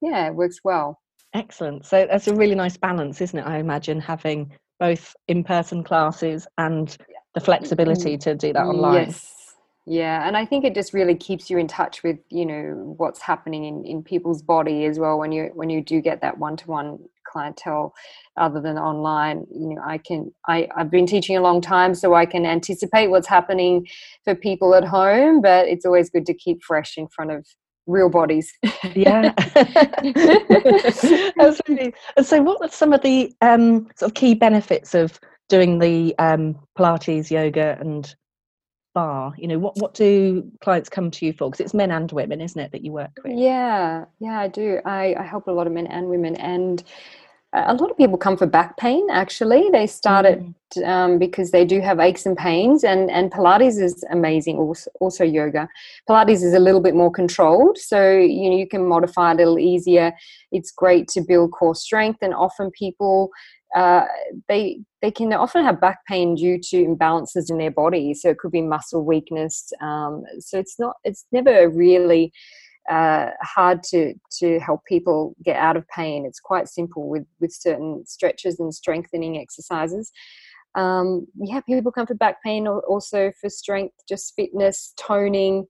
yeah, 0.00 0.28
it 0.28 0.34
works 0.34 0.60
well. 0.64 1.00
Excellent. 1.34 1.84
So 1.84 2.06
that's 2.10 2.26
a 2.28 2.34
really 2.34 2.54
nice 2.54 2.78
balance, 2.78 3.20
isn't 3.20 3.38
it? 3.38 3.46
I 3.46 3.58
imagine 3.58 4.00
having 4.00 4.52
both 4.80 5.14
in 5.28 5.44
person 5.44 5.84
classes 5.84 6.46
and 6.56 6.96
the 7.34 7.40
flexibility 7.40 8.16
to 8.18 8.34
do 8.34 8.52
that 8.54 8.62
online. 8.62 9.06
Yes. 9.06 9.32
Yeah, 9.88 10.26
and 10.26 10.36
I 10.36 10.44
think 10.44 10.64
it 10.64 10.74
just 10.74 10.92
really 10.92 11.14
keeps 11.14 11.48
you 11.48 11.58
in 11.58 11.68
touch 11.68 12.02
with 12.02 12.18
you 12.30 12.46
know 12.46 12.94
what's 12.96 13.20
happening 13.20 13.64
in, 13.66 13.84
in 13.84 14.02
people's 14.02 14.42
body 14.42 14.84
as 14.86 14.98
well 14.98 15.18
when 15.18 15.30
you 15.30 15.50
when 15.54 15.70
you 15.70 15.80
do 15.80 16.00
get 16.00 16.22
that 16.22 16.38
one 16.38 16.56
to 16.56 16.66
one 16.66 16.98
clientele 17.36 17.92
other 18.36 18.60
than 18.60 18.78
online 18.78 19.46
you 19.50 19.68
know 19.74 19.82
i 19.84 19.98
can 19.98 20.32
I, 20.48 20.68
i've 20.76 20.90
been 20.90 21.06
teaching 21.06 21.36
a 21.36 21.40
long 21.42 21.60
time 21.60 21.94
so 21.94 22.14
i 22.14 22.26
can 22.26 22.46
anticipate 22.46 23.08
what's 23.08 23.28
happening 23.28 23.86
for 24.24 24.34
people 24.34 24.74
at 24.74 24.84
home 24.84 25.40
but 25.40 25.68
it's 25.68 25.84
always 25.84 26.10
good 26.10 26.26
to 26.26 26.34
keep 26.34 26.62
fresh 26.62 26.96
in 26.96 27.08
front 27.08 27.30
of 27.30 27.44
real 27.86 28.08
bodies. 28.08 28.52
Yeah. 28.94 29.32
Absolutely. 31.40 31.94
And 32.16 32.26
so 32.26 32.42
what 32.42 32.60
are 32.60 32.68
some 32.68 32.92
of 32.92 33.02
the 33.02 33.32
um, 33.40 33.88
sort 33.96 34.10
of 34.10 34.14
key 34.14 34.34
benefits 34.34 34.94
of 34.94 35.20
doing 35.48 35.78
the 35.78 36.14
um, 36.18 36.58
pilates 36.76 37.30
yoga 37.30 37.78
and 37.80 38.14
barre 38.94 39.34
you 39.36 39.46
know 39.46 39.58
what 39.58 39.76
what 39.76 39.92
do 39.92 40.50
clients 40.62 40.88
come 40.88 41.10
to 41.10 41.26
you 41.26 41.32
for? 41.32 41.50
Because 41.50 41.60
it's 41.60 41.74
men 41.74 41.90
and 41.90 42.10
women 42.12 42.40
isn't 42.40 42.60
it 42.60 42.72
that 42.72 42.82
you 42.82 42.92
work 42.92 43.10
with? 43.22 43.36
Yeah. 43.36 44.06
Yeah 44.18 44.40
i 44.40 44.48
do. 44.48 44.80
I, 44.84 45.14
I 45.18 45.22
help 45.22 45.46
a 45.46 45.52
lot 45.52 45.66
of 45.66 45.72
men 45.72 45.86
and 45.86 46.08
women 46.08 46.34
and 46.36 46.82
a 47.56 47.74
lot 47.74 47.90
of 47.90 47.96
people 47.96 48.18
come 48.18 48.36
for 48.36 48.46
back 48.46 48.76
pain 48.76 49.08
actually. 49.10 49.68
They 49.70 49.86
start 49.86 50.26
it 50.26 50.42
mm. 50.74 50.86
um, 50.86 51.18
because 51.18 51.50
they 51.50 51.64
do 51.64 51.80
have 51.80 51.98
aches 51.98 52.26
and 52.26 52.36
pains 52.36 52.84
and 52.84 53.10
and 53.10 53.32
pilates 53.32 53.80
is 53.80 54.04
amazing 54.10 54.58
also, 54.58 54.90
also 55.00 55.24
yoga. 55.24 55.68
Pilates 56.08 56.42
is 56.42 56.54
a 56.54 56.58
little 56.58 56.80
bit 56.80 56.94
more 56.94 57.10
controlled 57.10 57.78
so 57.78 58.12
you 58.12 58.50
know 58.50 58.56
you 58.56 58.68
can 58.68 58.86
modify 58.86 59.32
a 59.32 59.34
little 59.34 59.58
easier. 59.58 60.12
It's 60.52 60.70
great 60.70 61.08
to 61.08 61.20
build 61.20 61.52
core 61.52 61.74
strength 61.74 62.18
and 62.22 62.34
often 62.34 62.70
people 62.70 63.30
uh, 63.74 64.04
they 64.48 64.80
they 65.02 65.10
can 65.10 65.32
often 65.32 65.64
have 65.64 65.80
back 65.80 65.98
pain 66.06 66.34
due 66.34 66.58
to 66.58 66.84
imbalances 66.84 67.50
in 67.50 67.58
their 67.58 67.70
body. 67.70 68.14
So 68.14 68.30
it 68.30 68.38
could 68.38 68.52
be 68.52 68.62
muscle 68.62 69.04
weakness 69.04 69.72
um, 69.80 70.24
so 70.38 70.58
it's 70.58 70.78
not 70.78 70.96
it's 71.04 71.24
never 71.32 71.70
really 71.70 72.32
uh, 72.90 73.30
hard 73.42 73.82
to 73.84 74.14
to 74.38 74.58
help 74.60 74.84
people 74.84 75.34
get 75.44 75.56
out 75.56 75.76
of 75.76 75.86
pain. 75.88 76.24
It's 76.26 76.40
quite 76.40 76.68
simple 76.68 77.08
with 77.08 77.24
with 77.40 77.52
certain 77.52 78.04
stretches 78.06 78.60
and 78.60 78.74
strengthening 78.74 79.38
exercises. 79.38 80.12
Um, 80.76 81.26
yeah, 81.40 81.60
people 81.60 81.90
come 81.90 82.06
for 82.06 82.14
back 82.14 82.42
pain, 82.42 82.66
or 82.66 82.80
also 82.82 83.32
for 83.40 83.48
strength, 83.48 83.94
just 84.06 84.34
fitness, 84.36 84.92
toning, 84.98 85.64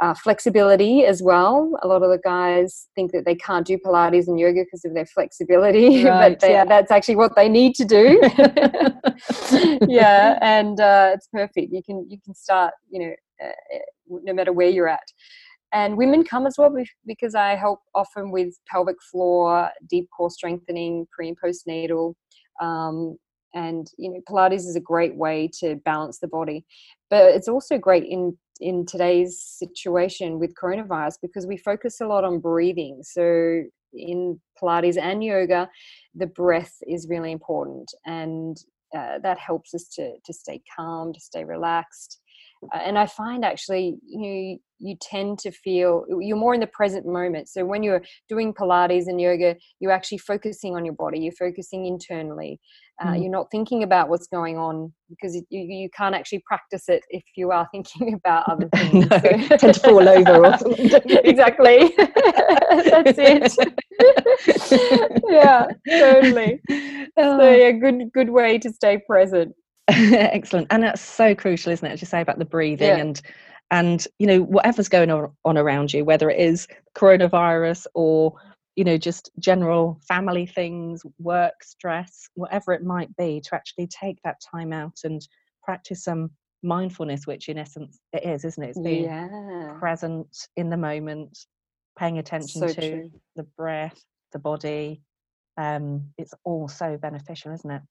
uh, 0.00 0.14
flexibility 0.14 1.04
as 1.04 1.20
well. 1.20 1.76
A 1.82 1.88
lot 1.88 2.04
of 2.04 2.10
the 2.10 2.20
guys 2.22 2.86
think 2.94 3.10
that 3.10 3.24
they 3.24 3.34
can't 3.34 3.66
do 3.66 3.76
Pilates 3.76 4.28
and 4.28 4.38
yoga 4.38 4.62
because 4.64 4.84
of 4.84 4.94
their 4.94 5.06
flexibility, 5.06 6.04
right, 6.04 6.30
but 6.30 6.40
they, 6.40 6.52
yeah. 6.52 6.64
that's 6.64 6.92
actually 6.92 7.16
what 7.16 7.34
they 7.34 7.48
need 7.48 7.74
to 7.74 7.84
do. 7.84 8.20
yeah, 9.88 10.38
and 10.40 10.80
uh, 10.80 11.10
it's 11.14 11.26
perfect. 11.26 11.72
You 11.72 11.82
can 11.82 12.06
you 12.08 12.18
can 12.24 12.34
start, 12.34 12.72
you 12.88 13.00
know, 13.00 13.14
uh, 13.44 13.78
no 14.08 14.32
matter 14.32 14.52
where 14.52 14.68
you're 14.68 14.88
at 14.88 15.08
and 15.72 15.96
women 15.96 16.24
come 16.24 16.46
as 16.46 16.56
well 16.58 16.74
because 17.06 17.34
I 17.34 17.54
help 17.54 17.80
often 17.94 18.30
with 18.30 18.54
pelvic 18.66 18.96
floor, 19.10 19.70
deep 19.88 20.08
core 20.16 20.30
strengthening, 20.30 21.06
pre 21.10 21.28
and 21.28 21.36
postnatal, 21.40 22.14
um, 22.60 23.16
and 23.54 23.86
you 23.98 24.10
know 24.10 24.20
pilates 24.28 24.66
is 24.66 24.76
a 24.76 24.80
great 24.80 25.16
way 25.16 25.50
to 25.60 25.76
balance 25.84 26.18
the 26.18 26.28
body. 26.28 26.64
But 27.10 27.34
it's 27.34 27.48
also 27.48 27.78
great 27.78 28.04
in 28.04 28.36
in 28.60 28.86
today's 28.86 29.40
situation 29.40 30.38
with 30.38 30.54
coronavirus 30.54 31.16
because 31.22 31.46
we 31.46 31.56
focus 31.56 32.00
a 32.00 32.06
lot 32.06 32.24
on 32.24 32.38
breathing. 32.38 33.00
So 33.02 33.62
in 33.94 34.40
pilates 34.60 34.96
and 34.96 35.22
yoga 35.22 35.68
the 36.14 36.26
breath 36.26 36.74
is 36.86 37.08
really 37.08 37.32
important 37.32 37.92
and 38.06 38.56
uh, 38.96 39.18
that 39.22 39.38
helps 39.38 39.74
us 39.74 39.88
to 39.88 40.14
to 40.24 40.32
stay 40.32 40.62
calm 40.74 41.12
to 41.12 41.20
stay 41.20 41.44
relaxed 41.44 42.20
uh, 42.74 42.78
and 42.78 42.98
i 42.98 43.06
find 43.06 43.44
actually 43.44 43.96
you 44.06 44.58
you 44.82 44.96
tend 45.00 45.38
to 45.38 45.50
feel 45.50 46.04
you're 46.20 46.36
more 46.36 46.54
in 46.54 46.60
the 46.60 46.66
present 46.66 47.06
moment. 47.06 47.48
So 47.48 47.64
when 47.64 47.82
you're 47.82 48.02
doing 48.28 48.52
pilates 48.52 49.06
and 49.06 49.20
yoga 49.20 49.56
you're 49.80 49.92
actually 49.92 50.18
focusing 50.18 50.74
on 50.76 50.84
your 50.84 50.94
body 50.94 51.20
you're 51.20 51.32
focusing 51.32 51.86
internally. 51.86 52.60
Uh, 53.00 53.12
mm. 53.12 53.22
you're 53.22 53.30
not 53.30 53.50
thinking 53.50 53.82
about 53.82 54.08
what's 54.10 54.26
going 54.26 54.58
on 54.58 54.92
because 55.08 55.34
you, 55.34 55.44
you 55.50 55.88
can't 55.96 56.14
actually 56.14 56.42
practice 56.46 56.88
it 56.88 57.02
if 57.08 57.22
you 57.36 57.50
are 57.50 57.66
thinking 57.72 58.14
about 58.14 58.48
other 58.48 58.68
things. 58.74 59.08
No, 59.08 59.18
so. 59.18 59.56
tend 59.56 59.74
to 59.74 59.80
fall 59.80 60.08
over 60.08 60.44
or 60.44 60.58
something 60.58 60.90
exactly. 61.24 61.94
That's 61.96 63.18
it. 63.18 63.54
Yeah 65.30 65.66
totally. 65.88 66.60
Oh. 67.16 67.38
so 67.38 67.50
yeah 67.50 67.70
good 67.70 68.10
good 68.12 68.30
way 68.30 68.58
to 68.58 68.70
stay 68.70 68.98
present 69.06 69.54
Excellent. 69.88 70.68
And 70.70 70.82
that's 70.82 71.02
so 71.02 71.34
crucial, 71.34 71.72
isn't 71.72 71.86
it? 71.86 71.92
As 71.92 72.00
you 72.00 72.06
say 72.06 72.20
about 72.20 72.38
the 72.38 72.44
breathing 72.44 72.88
yeah. 72.88 72.96
and 72.96 73.20
and 73.70 74.06
you 74.18 74.26
know, 74.26 74.42
whatever's 74.42 74.88
going 74.88 75.10
on, 75.10 75.32
on 75.46 75.56
around 75.56 75.94
you, 75.94 76.04
whether 76.04 76.28
it 76.28 76.38
is 76.38 76.68
coronavirus 76.94 77.86
or 77.94 78.34
you 78.76 78.84
know, 78.84 78.96
just 78.96 79.30
general 79.38 80.00
family 80.06 80.46
things, 80.46 81.02
work, 81.18 81.62
stress, 81.62 82.28
whatever 82.34 82.72
it 82.72 82.82
might 82.82 83.14
be, 83.16 83.40
to 83.40 83.54
actually 83.54 83.86
take 83.86 84.18
that 84.24 84.40
time 84.40 84.72
out 84.72 85.00
and 85.04 85.26
practice 85.62 86.04
some 86.04 86.30
mindfulness, 86.62 87.26
which 87.26 87.48
in 87.48 87.58
essence 87.58 87.98
it 88.12 88.24
is, 88.24 88.44
isn't 88.44 88.62
it? 88.62 88.70
It's 88.70 88.80
being 88.80 89.04
yeah. 89.04 89.76
present 89.78 90.48
in 90.56 90.70
the 90.70 90.76
moment, 90.76 91.38
paying 91.98 92.18
attention 92.18 92.60
so 92.62 92.68
to 92.68 92.74
true. 92.74 93.10
the 93.36 93.42
breath, 93.58 94.02
the 94.32 94.38
body. 94.38 95.02
Um, 95.58 96.08
it's 96.16 96.32
all 96.44 96.66
so 96.68 96.96
beneficial, 96.96 97.52
isn't 97.52 97.70
it? 97.70 97.82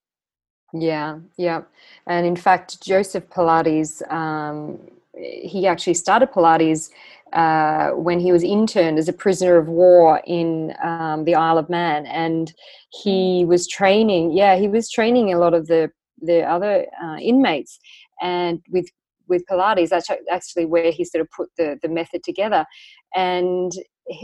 Yeah, 0.72 1.18
yeah. 1.36 1.62
And 2.06 2.26
in 2.26 2.36
fact, 2.36 2.82
Joseph 2.82 3.28
Pilates, 3.28 4.00
um, 4.10 4.78
he 5.14 5.66
actually 5.66 5.94
started 5.94 6.32
Pilates 6.32 6.90
uh, 7.32 7.90
when 7.90 8.20
he 8.20 8.32
was 8.32 8.42
interned 8.42 8.98
as 8.98 9.08
a 9.08 9.12
prisoner 9.12 9.56
of 9.56 9.68
war 9.68 10.22
in 10.26 10.74
um, 10.82 11.24
the 11.24 11.34
Isle 11.34 11.58
of 11.58 11.68
Man. 11.68 12.06
And 12.06 12.52
he 12.90 13.44
was 13.46 13.68
training, 13.68 14.32
yeah, 14.32 14.56
he 14.56 14.68
was 14.68 14.90
training 14.90 15.32
a 15.32 15.38
lot 15.38 15.52
of 15.54 15.66
the, 15.66 15.90
the 16.20 16.42
other 16.42 16.86
uh, 17.02 17.16
inmates 17.16 17.78
and 18.20 18.60
with 18.70 18.88
with 19.28 19.44
Pilates. 19.50 19.88
That's 19.88 20.10
actually 20.30 20.66
where 20.66 20.90
he 20.90 21.04
sort 21.04 21.22
of 21.22 21.30
put 21.30 21.48
the, 21.56 21.78
the 21.80 21.88
method 21.88 22.22
together. 22.22 22.66
And 23.14 23.72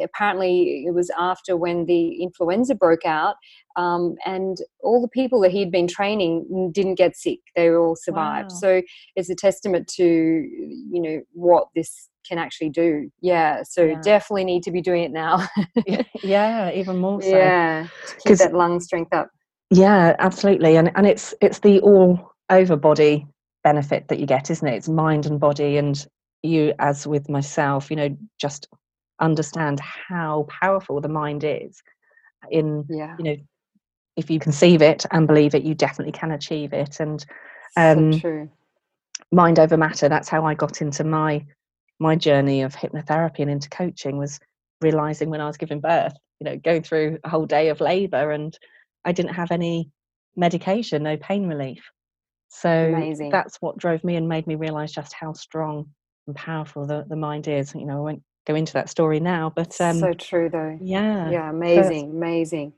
apparently 0.03 0.85
it 0.87 0.95
was 0.95 1.11
after 1.19 1.57
when 1.57 1.87
the 1.87 2.23
influenza 2.23 2.75
broke 2.75 3.05
out 3.05 3.37
um, 3.77 4.17
and 4.25 4.59
all 4.81 5.01
the 5.01 5.09
people 5.09 5.41
that 5.41 5.51
he'd 5.51 5.71
been 5.71 5.87
training 5.87 6.71
didn't 6.73 6.97
get 6.97 7.17
sick 7.17 7.39
they 7.57 7.71
all 7.71 7.97
survived. 7.97 8.51
Wow. 8.53 8.59
so 8.59 8.83
it's 9.17 9.31
a 9.31 9.35
testament 9.35 9.87
to 9.97 10.05
you 10.05 11.03
know 11.03 11.21
what 11.33 11.69
this 11.75 12.09
can 12.27 12.39
actually 12.39 12.71
do. 12.71 13.11
Yeah 13.21 13.63
so 13.63 13.85
yeah. 13.85 14.01
definitely 14.03 14.45
need 14.45 14.63
to 14.65 14.71
be 14.71 14.83
doing 14.83 15.05
it 15.05 15.13
now. 15.13 15.47
Yeah 16.23 16.71
even 16.75 16.99
more 16.99 17.23
so. 17.23 17.29
Yeah 17.29 17.87
keep 18.27 18.39
that 18.39 18.55
lung 18.55 18.81
strength 18.81 19.15
up. 19.15 19.31
Yeah 19.71 20.17
absolutely 20.19 20.77
and 20.77 20.91
and 20.97 21.07
it's 21.07 21.35
it's 21.41 21.61
the 21.61 21.81
all 21.81 22.33
over 22.51 22.77
body 22.77 23.27
benefit 23.65 24.09
that 24.09 24.19
you 24.19 24.27
get 24.27 24.51
isn't 24.51 24.67
it? 24.67 24.75
It's 24.75 24.89
mind 24.89 25.27
and 25.27 25.39
body 25.41 25.77
and 25.77 26.07
you 26.43 26.73
as 26.79 27.07
with 27.07 27.29
myself 27.29 27.91
you 27.91 27.97
know 27.97 28.17
just 28.41 28.69
understand 29.21 29.81
how 29.81 30.47
powerful 30.49 31.01
the 31.01 31.09
mind 31.09 31.45
is 31.45 31.83
in 32.51 32.85
yeah. 32.89 33.17
you 33.19 33.25
know 33.25 33.37
if 34.17 34.31
you 34.31 34.39
conceive 34.39 34.83
it 34.83 35.05
and 35.11 35.27
believe 35.27 35.55
it 35.55 35.63
you 35.63 35.75
definitely 35.75 36.13
can 36.13 36.31
achieve 36.33 36.73
it 36.73 37.01
and 37.01 37.25
um 37.77 38.13
so 38.13 38.19
true. 38.21 38.51
mind 39.33 39.59
over 39.59 39.77
matter 39.77 40.09
that's 40.09 40.29
how 40.29 40.45
i 40.45 40.55
got 40.55 40.81
into 40.81 41.05
my 41.05 41.45
my 41.99 42.15
journey 42.15 42.63
of 42.63 42.75
hypnotherapy 42.75 43.41
and 43.41 43.51
into 43.51 43.69
coaching 43.71 44.19
was 44.19 44.39
realizing 44.81 45.31
when 45.31 45.41
i 45.41 45.47
was 45.47 45.57
giving 45.57 45.81
birth 45.81 46.15
you 46.41 46.45
know 46.45 46.57
going 46.57 46.83
through 46.83 47.19
a 47.25 47.29
whole 47.29 47.47
day 47.47 47.69
of 47.69 47.81
labor 47.81 48.31
and 48.31 48.59
i 49.05 49.13
didn't 49.13 49.35
have 49.35 49.51
any 49.51 49.91
medication 50.37 51.03
no 51.03 51.17
pain 51.17 51.47
relief 51.47 51.91
so 52.49 52.71
Amazing. 52.71 53.31
that's 53.31 53.57
what 53.61 53.77
drove 53.77 54.03
me 54.05 54.17
and 54.17 54.29
made 54.29 54.47
me 54.47 54.55
realize 54.55 54.93
just 54.93 55.13
how 55.13 55.33
strong 55.33 55.87
and 56.27 56.37
powerful 56.37 56.87
the, 56.87 57.05
the 57.09 57.17
mind 57.17 57.49
is 57.49 57.75
you 57.75 57.85
know 57.85 57.99
i 57.99 58.01
went 58.01 58.23
go 58.49 58.55
into 58.55 58.73
that 58.73 58.89
story 58.89 59.21
now. 59.21 59.53
But 59.55 59.79
um, 59.81 59.99
so 59.99 60.13
true, 60.15 60.49
though. 60.49 60.79
Yeah, 60.81 61.31
yeah, 61.31 61.51
amazing, 61.51 62.11
amazing. 62.11 62.73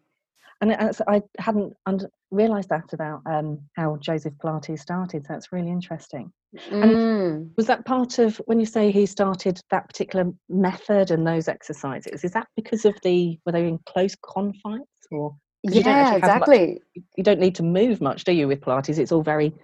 And 0.60 0.74
I 1.08 1.22
hadn't 1.38 1.74
under, 1.86 2.10
realised 2.30 2.68
that 2.68 2.92
about 2.92 3.22
um, 3.24 3.60
how 3.76 3.96
Joseph 3.96 4.34
Pilates 4.34 4.80
started. 4.80 5.24
So 5.24 5.32
that's 5.32 5.52
really 5.52 5.70
interesting. 5.70 6.30
Mm. 6.70 6.82
And 6.82 7.50
was 7.56 7.66
that 7.66 7.86
part 7.86 8.18
of 8.18 8.36
when 8.44 8.60
you 8.60 8.66
say 8.66 8.90
he 8.90 9.06
started 9.06 9.58
that 9.70 9.88
particular 9.88 10.30
method 10.50 11.10
and 11.10 11.26
those 11.26 11.48
exercises? 11.48 12.24
Is 12.24 12.32
that 12.32 12.46
because 12.56 12.84
of 12.84 12.94
the 13.02 13.38
were 13.46 13.52
they 13.52 13.66
in 13.66 13.78
close 13.86 14.14
confines 14.16 14.84
or? 15.10 15.34
Yeah, 15.62 16.16
exactly. 16.16 16.80
Much, 16.96 17.04
you 17.16 17.24
don't 17.24 17.40
need 17.40 17.54
to 17.56 17.62
move 17.62 18.00
much, 18.00 18.24
do 18.24 18.32
you, 18.32 18.48
with 18.48 18.60
Pilates? 18.60 18.98
It's 18.98 19.12
all 19.12 19.22
very 19.22 19.54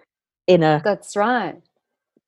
inner. 0.47 0.81
That's 0.83 1.15
right 1.15 1.61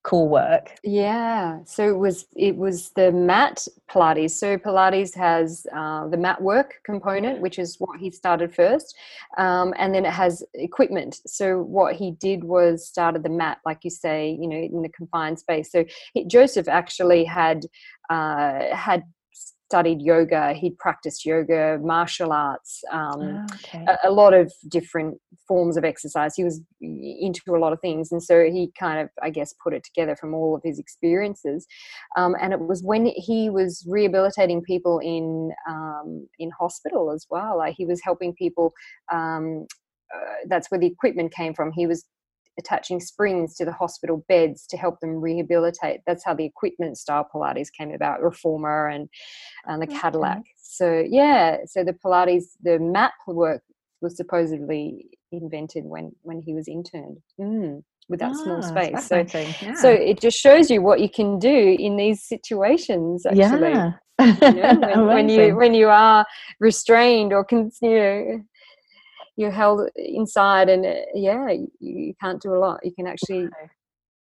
cool 0.04 0.30
work. 0.30 0.76
Yeah 0.84 1.60
so 1.66 1.90
it 1.90 1.98
was 1.98 2.26
it 2.36 2.56
was 2.56 2.90
the 2.92 3.12
mat 3.12 3.68
pilates. 3.90 4.32
So 4.32 4.58
pilates 4.58 5.16
has 5.16 5.66
uh, 5.76 6.08
the 6.08 6.18
mat 6.18 6.42
work 6.42 6.76
component 6.84 7.42
which 7.42 7.60
is 7.60 7.76
what 7.80 8.00
he 8.00 8.12
started 8.12 8.54
first 8.54 8.96
um, 9.38 9.74
and 9.78 9.94
then 9.94 10.06
it 10.06 10.12
has 10.12 10.44
equipment. 10.54 11.20
So 11.26 11.62
what 11.62 11.96
he 11.96 12.12
did 12.12 12.44
was 12.44 12.88
started 12.88 13.24
the 13.24 13.30
mat 13.30 13.60
like 13.66 13.80
you 13.84 13.90
say 13.90 14.38
you 14.40 14.48
know 14.48 14.58
in 14.58 14.82
the 14.82 14.90
confined 14.90 15.40
space. 15.40 15.72
So 15.72 15.86
he, 16.14 16.26
joseph 16.26 16.68
actually 16.68 17.24
had 17.24 17.66
uh, 18.10 18.76
had 18.76 19.04
studied 19.70 20.02
yoga, 20.02 20.54
he'd 20.54 20.76
practiced 20.80 21.28
yoga, 21.28 21.78
martial 21.84 22.34
arts, 22.34 22.84
um, 22.92 23.22
oh, 23.22 23.46
okay. 23.54 23.86
a, 23.88 24.10
a, 24.10 24.12
lot 24.12 24.34
of 24.34 24.52
different 24.68 25.16
forms 25.48 25.78
of 25.78 25.84
exercise. 25.86 26.34
He 26.36 26.44
was 26.44 26.60
into 26.82 27.42
a 27.50 27.60
lot 27.60 27.72
of 27.72 27.80
things. 27.80 28.12
And 28.12 28.22
so 28.22 28.46
he 28.46 28.72
kind 28.80 29.00
of, 29.00 29.10
I 29.22 29.30
guess, 29.30 29.54
put 29.64 29.76
it 29.76 29.84
together 29.84 30.16
from 30.16 30.34
all 30.34 30.56
of 30.56 30.64
his 30.64 30.80
experiences. 30.80 31.68
Um, 32.18 32.36
and 32.42 32.52
it 32.52 32.60
was 32.60 32.82
when 32.82 33.06
he 33.16 33.52
was 33.52 33.86
rehabilitating 33.88 34.64
people 34.64 34.98
in, 35.04 35.52
um, 35.70 36.28
in 36.40 36.50
hospital 36.60 37.12
as 37.12 37.28
well. 37.30 37.60
Like 37.60 37.76
he 37.78 37.86
was 37.86 38.02
helping 38.04 38.34
people. 38.34 38.74
Um, 39.12 39.68
uh, 40.12 40.48
that's 40.48 40.72
where 40.72 40.80
the 40.80 40.88
equipment 40.88 41.32
came 41.32 41.54
from. 41.54 41.72
He 41.72 41.86
was 41.86 42.06
attaching 42.60 43.00
springs 43.00 43.56
to 43.56 43.66
the 43.66 43.72
hospital 43.72 44.24
beds 44.30 44.68
to 44.68 44.78
help 44.78 45.00
them 45.00 45.20
rehabilitate. 45.20 46.02
That's 46.06 46.24
how 46.24 46.36
the 46.36 46.46
equipment 46.46 46.98
style 46.98 47.28
Pilates 47.34 47.70
came 47.76 47.92
about, 47.92 48.22
reformer 48.22 48.88
and, 48.88 49.10
and 49.66 49.82
the 49.82 49.88
okay. 49.88 49.98
Cadillac. 49.98 50.44
So 50.58 51.04
yeah, 51.10 51.58
so 51.66 51.84
the 51.84 51.94
Pilates, 51.94 52.52
the 52.62 52.78
mat 52.78 53.14
work 53.26 53.64
was 54.02 54.16
supposedly 54.16 55.06
invented 55.32 55.86
when 55.86 56.12
when 56.22 56.42
he 56.42 56.54
was 56.54 56.68
interned. 56.68 57.18
Mm, 57.40 57.84
with 58.10 58.20
that 58.20 58.36
small 58.36 58.62
space. 58.62 59.08
So, 59.08 59.18
yeah. 59.62 59.76
so 59.76 59.90
it 59.90 60.20
just 60.20 60.38
shows 60.40 60.70
you 60.72 60.82
what 60.82 61.00
you 61.00 61.10
can 61.10 61.38
do 61.38 61.76
in 61.80 61.96
these 61.96 62.24
situations. 62.24 63.26
Actually, 63.26 63.70
yeah. 63.70 63.92
you 64.20 64.54
know, 64.54 64.80
when, 64.80 65.06
when, 65.06 65.30
you 65.30 65.56
when 65.56 65.74
you 65.74 65.90
are 65.90 66.26
restrained 66.60 67.32
or 67.32 67.44
can, 67.44 67.72
you 67.82 67.90
know 67.90 68.44
you're 69.40 69.52
held 69.52 69.90
inside 69.96 70.68
and 70.68 70.86
uh, 70.86 70.96
yeah 71.16 71.50
you, 71.80 72.14
can't 72.20 72.42
do 72.42 72.54
a 72.54 72.60
lot. 72.60 72.82
You 72.84 72.92
can 72.92 73.08
actually 73.08 73.48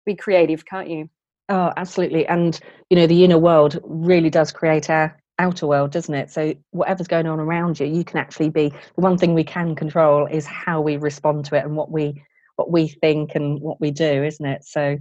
be 0.05 0.17
creative 0.17 0.67
can't 0.67 0.91
you? 0.91 1.09
Oh 1.49 1.73
absolutely 1.77 2.27
and 2.27 2.59
you 2.91 2.97
know 2.97 3.07
the 3.07 3.23
inner 3.23 3.39
world 3.39 3.79
really 3.85 4.29
does 4.29 4.51
create 4.51 4.91
our 4.91 5.17
outer 5.39 5.69
world 5.69 5.93
doesn't 5.93 6.15
it? 6.15 6.33
So 6.33 6.55
whatever's 6.73 7.07
going 7.07 7.29
on 7.29 7.39
around 7.39 7.79
you 7.79 7.87
you 7.87 8.03
can 8.05 8.19
actually 8.19 8.51
be 8.51 8.71
the 8.71 9.01
one 9.01 9.17
thing 9.17 9.35
we 9.35 9.45
can 9.45 9.77
control 9.77 10.27
is 10.27 10.47
how 10.47 10.81
we 10.81 10.97
respond 10.97 11.45
to 11.45 11.55
it 11.55 11.65
and 11.65 11.77
what 11.77 11.93
we 11.93 12.21
what 12.57 12.73
we 12.73 12.89
think 12.89 13.37
and 13.37 13.61
what 13.61 13.81
we 13.81 13.93
do 13.93 14.25
isn't 14.25 14.45
it? 14.45 14.65
So 14.65 14.99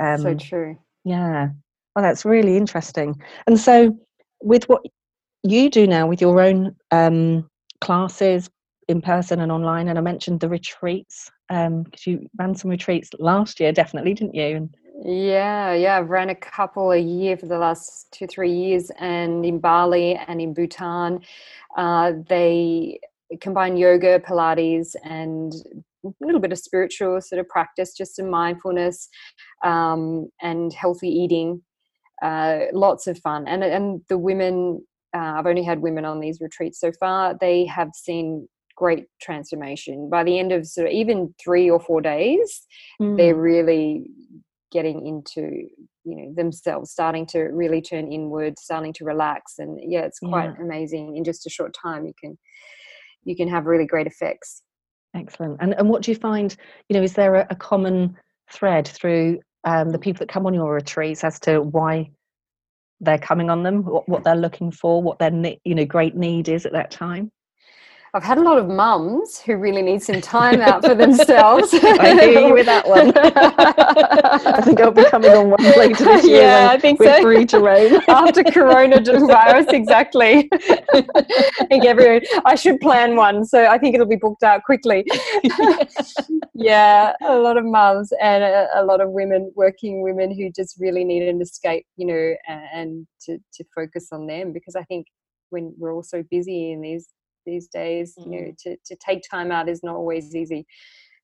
um 0.00 0.18
so 0.18 0.34
true. 0.34 0.78
yeah. 1.04 1.48
Well 1.96 2.04
that's 2.04 2.24
really 2.24 2.56
interesting. 2.56 3.20
And 3.48 3.58
so 3.58 3.98
with 4.40 4.68
what 4.68 4.82
you 5.42 5.70
do 5.70 5.88
now 5.88 6.06
with 6.06 6.20
your 6.20 6.40
own 6.40 6.76
um 6.92 7.50
classes 7.80 8.48
in 8.90 9.00
person 9.00 9.40
and 9.40 9.52
online. 9.52 9.88
And 9.88 9.98
I 9.98 10.02
mentioned 10.02 10.40
the 10.40 10.48
retreats 10.48 11.30
because 11.48 11.66
um, 11.66 11.84
you 12.04 12.28
ran 12.38 12.54
some 12.54 12.70
retreats 12.70 13.10
last 13.18 13.60
year, 13.60 13.72
definitely, 13.72 14.14
didn't 14.14 14.34
you? 14.34 14.56
And 14.56 14.74
yeah, 15.02 15.72
yeah, 15.72 15.98
I've 15.98 16.10
ran 16.10 16.28
a 16.28 16.34
couple 16.34 16.92
a 16.92 16.98
year 16.98 17.36
for 17.36 17.46
the 17.46 17.58
last 17.58 18.08
two, 18.12 18.26
three 18.26 18.52
years, 18.52 18.90
and 18.98 19.46
in 19.46 19.58
Bali 19.58 20.14
and 20.28 20.40
in 20.40 20.52
Bhutan, 20.52 21.20
uh, 21.78 22.12
they 22.28 23.00
combine 23.40 23.78
yoga, 23.78 24.18
Pilates, 24.18 24.94
and 25.04 25.54
a 26.04 26.10
little 26.20 26.40
bit 26.40 26.52
of 26.52 26.58
spiritual 26.58 27.20
sort 27.20 27.38
of 27.38 27.48
practice, 27.48 27.94
just 27.94 28.16
some 28.16 28.28
mindfulness 28.28 29.08
um, 29.64 30.28
and 30.42 30.72
healthy 30.72 31.08
eating. 31.08 31.62
Uh, 32.22 32.66
lots 32.74 33.06
of 33.06 33.18
fun, 33.20 33.48
and 33.48 33.64
and 33.64 34.02
the 34.08 34.18
women. 34.18 34.84
Uh, 35.16 35.34
I've 35.38 35.46
only 35.46 35.64
had 35.64 35.80
women 35.80 36.04
on 36.04 36.20
these 36.20 36.40
retreats 36.40 36.78
so 36.78 36.92
far. 37.00 37.34
They 37.40 37.66
have 37.66 37.88
seen 37.94 38.46
great 38.80 39.04
transformation 39.20 40.08
by 40.08 40.24
the 40.24 40.38
end 40.38 40.52
of 40.52 40.66
sort 40.66 40.86
of 40.86 40.92
even 40.92 41.34
three 41.42 41.68
or 41.68 41.78
four 41.78 42.00
days. 42.00 42.66
Mm. 43.00 43.18
They're 43.18 43.36
really 43.36 44.06
getting 44.72 45.06
into 45.06 45.68
you 46.04 46.16
know 46.16 46.32
themselves 46.34 46.90
starting 46.90 47.26
to 47.26 47.40
really 47.40 47.82
turn 47.82 48.10
inward 48.10 48.58
starting 48.58 48.92
to 48.94 49.04
relax 49.04 49.54
and 49.58 49.78
yeah 49.82 50.00
it's 50.00 50.18
quite 50.18 50.50
yeah. 50.56 50.64
amazing 50.64 51.14
in 51.14 51.24
just 51.24 51.46
a 51.46 51.50
short 51.50 51.74
time 51.74 52.06
you 52.06 52.14
can 52.18 52.38
you 53.24 53.36
can 53.36 53.48
have 53.48 53.66
really 53.66 53.84
great 53.84 54.06
effects 54.06 54.62
excellent 55.14 55.58
and 55.60 55.74
and 55.74 55.90
what 55.90 56.00
do 56.02 56.10
you 56.10 56.16
find 56.16 56.56
you 56.88 56.96
know 56.96 57.02
is 57.02 57.12
there 57.12 57.34
a, 57.34 57.46
a 57.50 57.54
common 57.54 58.16
thread 58.50 58.88
through 58.88 59.38
um, 59.64 59.90
the 59.90 59.98
people 59.98 60.20
that 60.20 60.32
come 60.32 60.46
on 60.46 60.54
your 60.54 60.72
retreats 60.72 61.22
as 61.22 61.38
to 61.40 61.60
why 61.60 62.10
they're 63.00 63.18
coming 63.18 63.50
on 63.50 63.62
them 63.62 63.84
what, 63.84 64.08
what 64.08 64.24
they're 64.24 64.34
looking 64.46 64.72
for 64.72 65.02
what 65.02 65.18
their 65.18 65.32
you 65.64 65.74
know 65.74 65.84
great 65.84 66.16
need 66.16 66.48
is 66.48 66.64
at 66.64 66.72
that 66.72 66.90
time 66.90 67.30
I've 68.12 68.24
had 68.24 68.38
a 68.38 68.42
lot 68.42 68.58
of 68.58 68.68
mums 68.68 69.38
who 69.38 69.56
really 69.56 69.82
need 69.82 70.02
some 70.02 70.20
time 70.20 70.60
out 70.60 70.84
for 70.84 70.94
themselves. 70.96 71.72
I 71.72 72.14
hear 72.14 72.48
you 72.48 72.52
with 72.52 72.66
that 72.66 72.88
one. 72.88 73.12
I 73.16 74.60
think 74.62 74.80
I'll 74.80 74.90
be 74.90 75.04
coming 75.04 75.30
on 75.30 75.50
one 75.50 75.62
later 75.78 76.04
this 76.04 76.26
year. 76.26 76.42
Yeah, 76.42 76.68
I 76.72 76.78
think 76.78 77.00
so. 77.00 77.22
free 77.22 77.46
to 77.46 77.60
roam 77.60 78.00
after 78.08 78.42
coronavirus. 78.42 79.72
Exactly. 79.72 80.48
I 80.52 81.66
think 81.68 81.84
everyone. 81.84 82.22
I 82.44 82.56
should 82.56 82.80
plan 82.80 83.14
one, 83.14 83.44
so 83.44 83.66
I 83.66 83.78
think 83.78 83.94
it'll 83.94 84.08
be 84.08 84.16
booked 84.16 84.42
out 84.42 84.64
quickly. 84.64 85.04
yeah, 86.54 87.12
a 87.22 87.36
lot 87.36 87.56
of 87.58 87.64
mums 87.64 88.12
and 88.20 88.42
a, 88.42 88.68
a, 88.74 88.84
lot 88.84 89.00
of 89.00 89.10
women, 89.10 89.52
working 89.54 90.02
women, 90.02 90.34
who 90.34 90.50
just 90.50 90.76
really 90.80 91.04
need 91.04 91.28
an 91.28 91.40
escape, 91.40 91.86
you 91.96 92.06
know, 92.06 92.34
and, 92.48 92.62
and 92.74 93.06
to 93.26 93.38
to 93.54 93.64
focus 93.72 94.08
on 94.10 94.26
them 94.26 94.52
because 94.52 94.74
I 94.74 94.82
think 94.82 95.06
when 95.50 95.74
we're 95.78 95.94
all 95.94 96.02
so 96.02 96.24
busy 96.28 96.72
in 96.72 96.80
these 96.80 97.08
these 97.46 97.68
days 97.68 98.14
mm. 98.18 98.24
you 98.24 98.30
know 98.30 98.48
mm. 98.48 98.56
to, 98.58 98.76
to 98.84 98.96
take 98.96 99.22
time 99.28 99.50
out 99.52 99.68
is 99.68 99.82
not 99.82 99.96
always 99.96 100.34
easy 100.34 100.66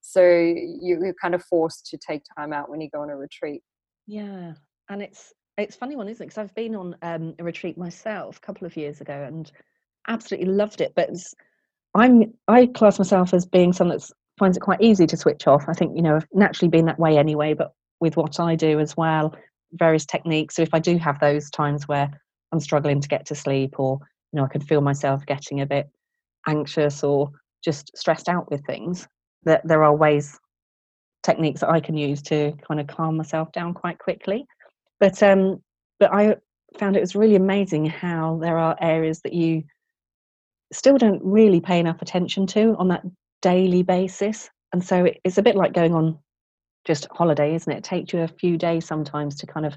so 0.01 0.23
you, 0.23 1.01
you're 1.03 1.15
kind 1.21 1.35
of 1.35 1.43
forced 1.45 1.87
to 1.87 1.99
take 1.99 2.23
time 2.37 2.53
out 2.53 2.71
when 2.71 2.81
you 2.81 2.89
go 2.91 3.01
on 3.01 3.11
a 3.11 3.17
retreat 3.17 3.63
yeah 4.07 4.53
and 4.89 5.03
it's 5.03 5.33
it's 5.59 5.77
funny 5.77 5.97
one 5.97 6.09
isn't 6.09 6.23
it 6.23 6.27
because 6.29 6.39
i've 6.39 6.55
been 6.55 6.75
on 6.75 6.95
um, 7.03 7.35
a 7.39 7.45
retreat 7.45 7.77
myself 7.77 8.39
a 8.39 8.41
couple 8.41 8.67
of 8.67 8.77
years 8.77 9.01
ago 9.01 9.25
and 9.27 9.53
absolutely 10.09 10.49
loved 10.49 10.81
it 10.81 10.93
but 10.95 11.11
i'm 11.95 12.33
i 12.49 12.67
class 12.67 12.99
myself 12.99 13.35
as 13.35 13.47
being 13.47 13.73
someone 13.73 13.97
that 13.97 14.11
finds 14.39 14.57
it 14.57 14.61
quite 14.61 14.81
easy 14.81 15.07
to 15.07 15.17
switch 15.17 15.47
off 15.47 15.65
i 15.69 15.73
think 15.73 15.97
you 15.97 16.03
know 16.03 16.17
i've 16.17 16.27
naturally 16.33 16.69
been 16.69 16.87
that 16.87 16.99
way 16.99 17.19
anyway 17.19 17.55
but 17.55 17.73
with 18.01 18.17
what 18.17 18.39
i 18.39 18.55
do 18.55 18.79
as 18.79 18.97
well 18.97 19.35
various 19.73 20.07
techniques 20.07 20.55
so 20.55 20.63
if 20.63 20.73
i 20.73 20.79
do 20.79 20.99
have 20.99 21.19
those 21.19 21.51
times 21.51 21.89
where 21.89 22.09
i'm 22.53 22.61
struggling 22.61 23.01
to 23.01 23.09
get 23.09 23.27
to 23.27 23.35
sleep 23.35 23.75
or 23.79 23.99
you 24.33 24.39
know 24.39 24.45
i 24.45 24.49
can 24.49 24.61
feel 24.61 24.81
myself 24.81 25.25
getting 25.27 25.61
a 25.61 25.67
bit 25.67 25.89
anxious 26.47 27.03
or 27.03 27.31
just 27.65 27.97
stressed 27.97 28.29
out 28.29 28.51
with 28.51 28.65
things, 28.67 29.07
that 29.45 29.67
there 29.67 29.85
are 29.85 29.95
ways, 29.95 30.39
techniques 31.23 31.61
that 31.61 31.71
I 31.71 31.81
can 31.81 31.97
use 31.97 32.23
to 32.23 32.53
kind 32.67 32.81
of 32.81 32.87
calm 32.87 33.17
myself 33.17 33.51
down 33.53 33.75
quite 33.75 33.99
quickly. 33.99 34.47
But 35.01 35.23
um, 35.23 35.63
but 35.99 36.13
I 36.13 36.37
found 36.79 36.97
it 36.97 37.01
was 37.01 37.17
really 37.17 37.37
amazing 37.37 37.87
how 37.87 38.39
there 38.41 38.59
are 38.59 38.77
areas 38.81 39.21
that 39.23 39.33
you 39.33 39.65
still 40.73 40.99
don't 40.99 41.23
really 41.25 41.61
pay 41.61 41.79
enough 41.79 42.03
attention 42.03 42.47
to 42.49 42.77
on 42.79 42.89
that 42.89 43.05
daily 43.43 43.83
basis. 43.83 44.51
And 44.73 44.85
so 44.85 45.09
it's 45.25 45.39
a 45.39 45.43
bit 45.43 45.57
like 45.57 45.73
going 45.73 45.95
on 45.95 46.19
just 46.85 47.07
holiday, 47.11 47.55
isn't 47.55 47.73
it? 47.73 47.79
It 47.79 47.85
takes 47.85 48.13
you 48.13 48.21
a 48.21 48.29
few 48.29 48.57
days 48.57 48.85
sometimes 48.85 49.37
to 49.37 49.47
kind 49.47 49.67
of 49.67 49.77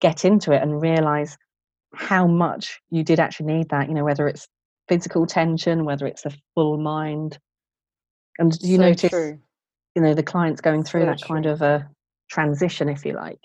get 0.00 0.24
into 0.24 0.52
it 0.52 0.62
and 0.62 0.80
realize 0.80 1.36
how 1.94 2.26
much 2.26 2.80
you 2.90 3.02
did 3.02 3.20
actually 3.20 3.52
need 3.52 3.68
that, 3.70 3.88
you 3.88 3.94
know, 3.94 4.04
whether 4.04 4.28
it's 4.28 4.46
physical 4.90 5.24
tension, 5.24 5.84
whether 5.84 6.06
it's 6.06 6.26
a 6.26 6.32
full 6.54 6.76
mind. 6.76 7.38
And 8.38 8.50
do 8.58 8.68
you 8.68 8.76
so 8.76 8.82
notice, 8.82 9.10
true. 9.10 9.38
you 9.94 10.02
know, 10.02 10.14
the 10.14 10.22
clients 10.22 10.60
going 10.60 10.82
through 10.82 11.02
so 11.02 11.06
that 11.06 11.18
true. 11.20 11.28
kind 11.28 11.46
of 11.46 11.62
a 11.62 11.88
transition, 12.28 12.88
if 12.88 13.06
you 13.06 13.14
like? 13.14 13.40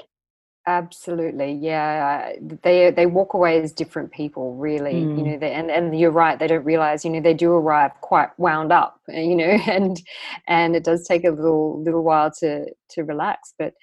Absolutely, 0.68 1.52
yeah. 1.54 2.32
They 2.64 2.90
they 2.90 3.06
walk 3.06 3.36
away 3.36 3.62
as 3.62 3.72
different 3.72 4.12
people, 4.12 4.56
really. 4.56 4.96
Mm. 4.96 5.18
You 5.18 5.24
know, 5.24 5.38
they, 5.38 5.54
and 5.54 5.70
and 5.70 5.98
you're 5.98 6.10
right. 6.10 6.40
They 6.40 6.48
don't 6.48 6.66
realize, 6.66 7.06
you 7.06 7.12
know, 7.12 7.22
they 7.22 7.36
do 7.36 7.52
arrive 7.52 7.92
quite 8.02 8.30
wound 8.40 8.72
up, 8.72 9.00
you 9.08 9.36
know, 9.36 9.60
and 9.68 10.02
and 10.48 10.76
it 10.76 10.84
does 10.84 11.08
take 11.08 11.24
a 11.24 11.30
little 11.30 11.84
little 11.84 12.04
while 12.04 12.32
to 12.40 12.66
to 12.90 13.04
relax, 13.04 13.54
but 13.60 13.74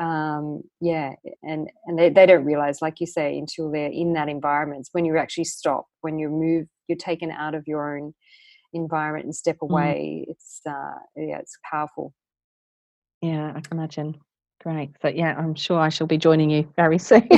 um, 0.00 0.62
yeah, 0.80 1.12
and 1.42 1.68
and 1.84 1.98
they, 1.98 2.08
they 2.08 2.24
don't 2.24 2.46
realize, 2.46 2.80
like 2.80 3.00
you 3.00 3.06
say, 3.06 3.36
until 3.36 3.70
they're 3.70 3.92
in 3.92 4.14
that 4.14 4.30
environment. 4.30 4.80
It's 4.80 4.90
when 4.92 5.04
you 5.04 5.18
actually 5.18 5.44
stop, 5.44 5.86
when 6.00 6.18
you 6.18 6.30
move, 6.30 6.66
you're 6.90 6.98
taken 6.98 7.30
out 7.30 7.54
of 7.54 7.66
your 7.66 7.96
own 7.96 8.12
environment 8.74 9.24
and 9.24 9.34
step 9.34 9.56
mm. 9.62 9.70
away. 9.70 10.26
Mm. 10.26 10.32
It's 10.32 10.60
uh, 10.68 10.98
yeah, 11.16 11.38
it's 11.38 11.56
powerful. 11.70 12.12
Yeah, 13.22 13.52
I 13.54 13.60
can 13.60 13.78
imagine. 13.78 14.16
Great. 14.62 14.90
So 15.00 15.08
yeah, 15.08 15.34
I'm 15.38 15.54
sure 15.54 15.80
I 15.80 15.88
shall 15.88 16.06
be 16.06 16.18
joining 16.18 16.50
you 16.50 16.70
very 16.76 16.98
soon. 17.08 17.26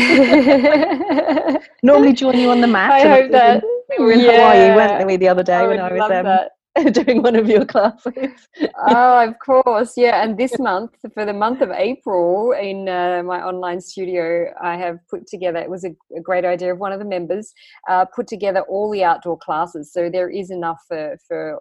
Normally 1.82 2.14
join 2.14 2.38
you 2.38 2.50
on 2.50 2.60
the 2.60 2.66
mat. 2.66 2.90
I 2.90 3.08
hope 3.08 3.30
that. 3.30 3.62
We 3.98 4.04
were 4.04 4.12
in 4.12 4.20
yeah. 4.20 4.32
Hawaii, 4.32 4.74
weren't 4.74 5.06
we, 5.06 5.16
the 5.16 5.28
other 5.28 5.42
day 5.42 5.56
I 5.56 5.66
when 5.66 5.78
I 5.78 5.92
was 5.92 6.10
um, 6.10 6.48
doing 6.92 7.22
one 7.22 7.36
of 7.36 7.48
your 7.48 7.66
classes. 7.66 8.48
oh, 8.88 9.28
of 9.28 9.38
course, 9.44 9.92
yeah. 9.96 10.22
And 10.22 10.38
this 10.38 10.58
month, 10.58 10.92
for 11.12 11.26
the 11.26 11.32
month 11.32 11.60
of 11.60 11.70
April, 11.70 12.52
in 12.52 12.88
uh, 12.88 13.22
my 13.24 13.42
online 13.42 13.80
studio, 13.80 14.46
I 14.60 14.76
have 14.76 14.98
put 15.10 15.26
together. 15.26 15.58
It 15.58 15.68
was 15.68 15.84
a, 15.84 15.90
a 16.16 16.20
great 16.20 16.44
idea 16.44 16.72
of 16.72 16.78
one 16.78 16.92
of 16.92 16.98
the 16.98 17.04
members 17.04 17.52
uh, 17.90 18.06
put 18.06 18.26
together 18.26 18.62
all 18.62 18.90
the 18.90 19.04
outdoor 19.04 19.38
classes. 19.38 19.92
So 19.92 20.08
there 20.10 20.30
is 20.30 20.50
enough 20.50 20.78
for 20.88 21.16
for 21.28 21.58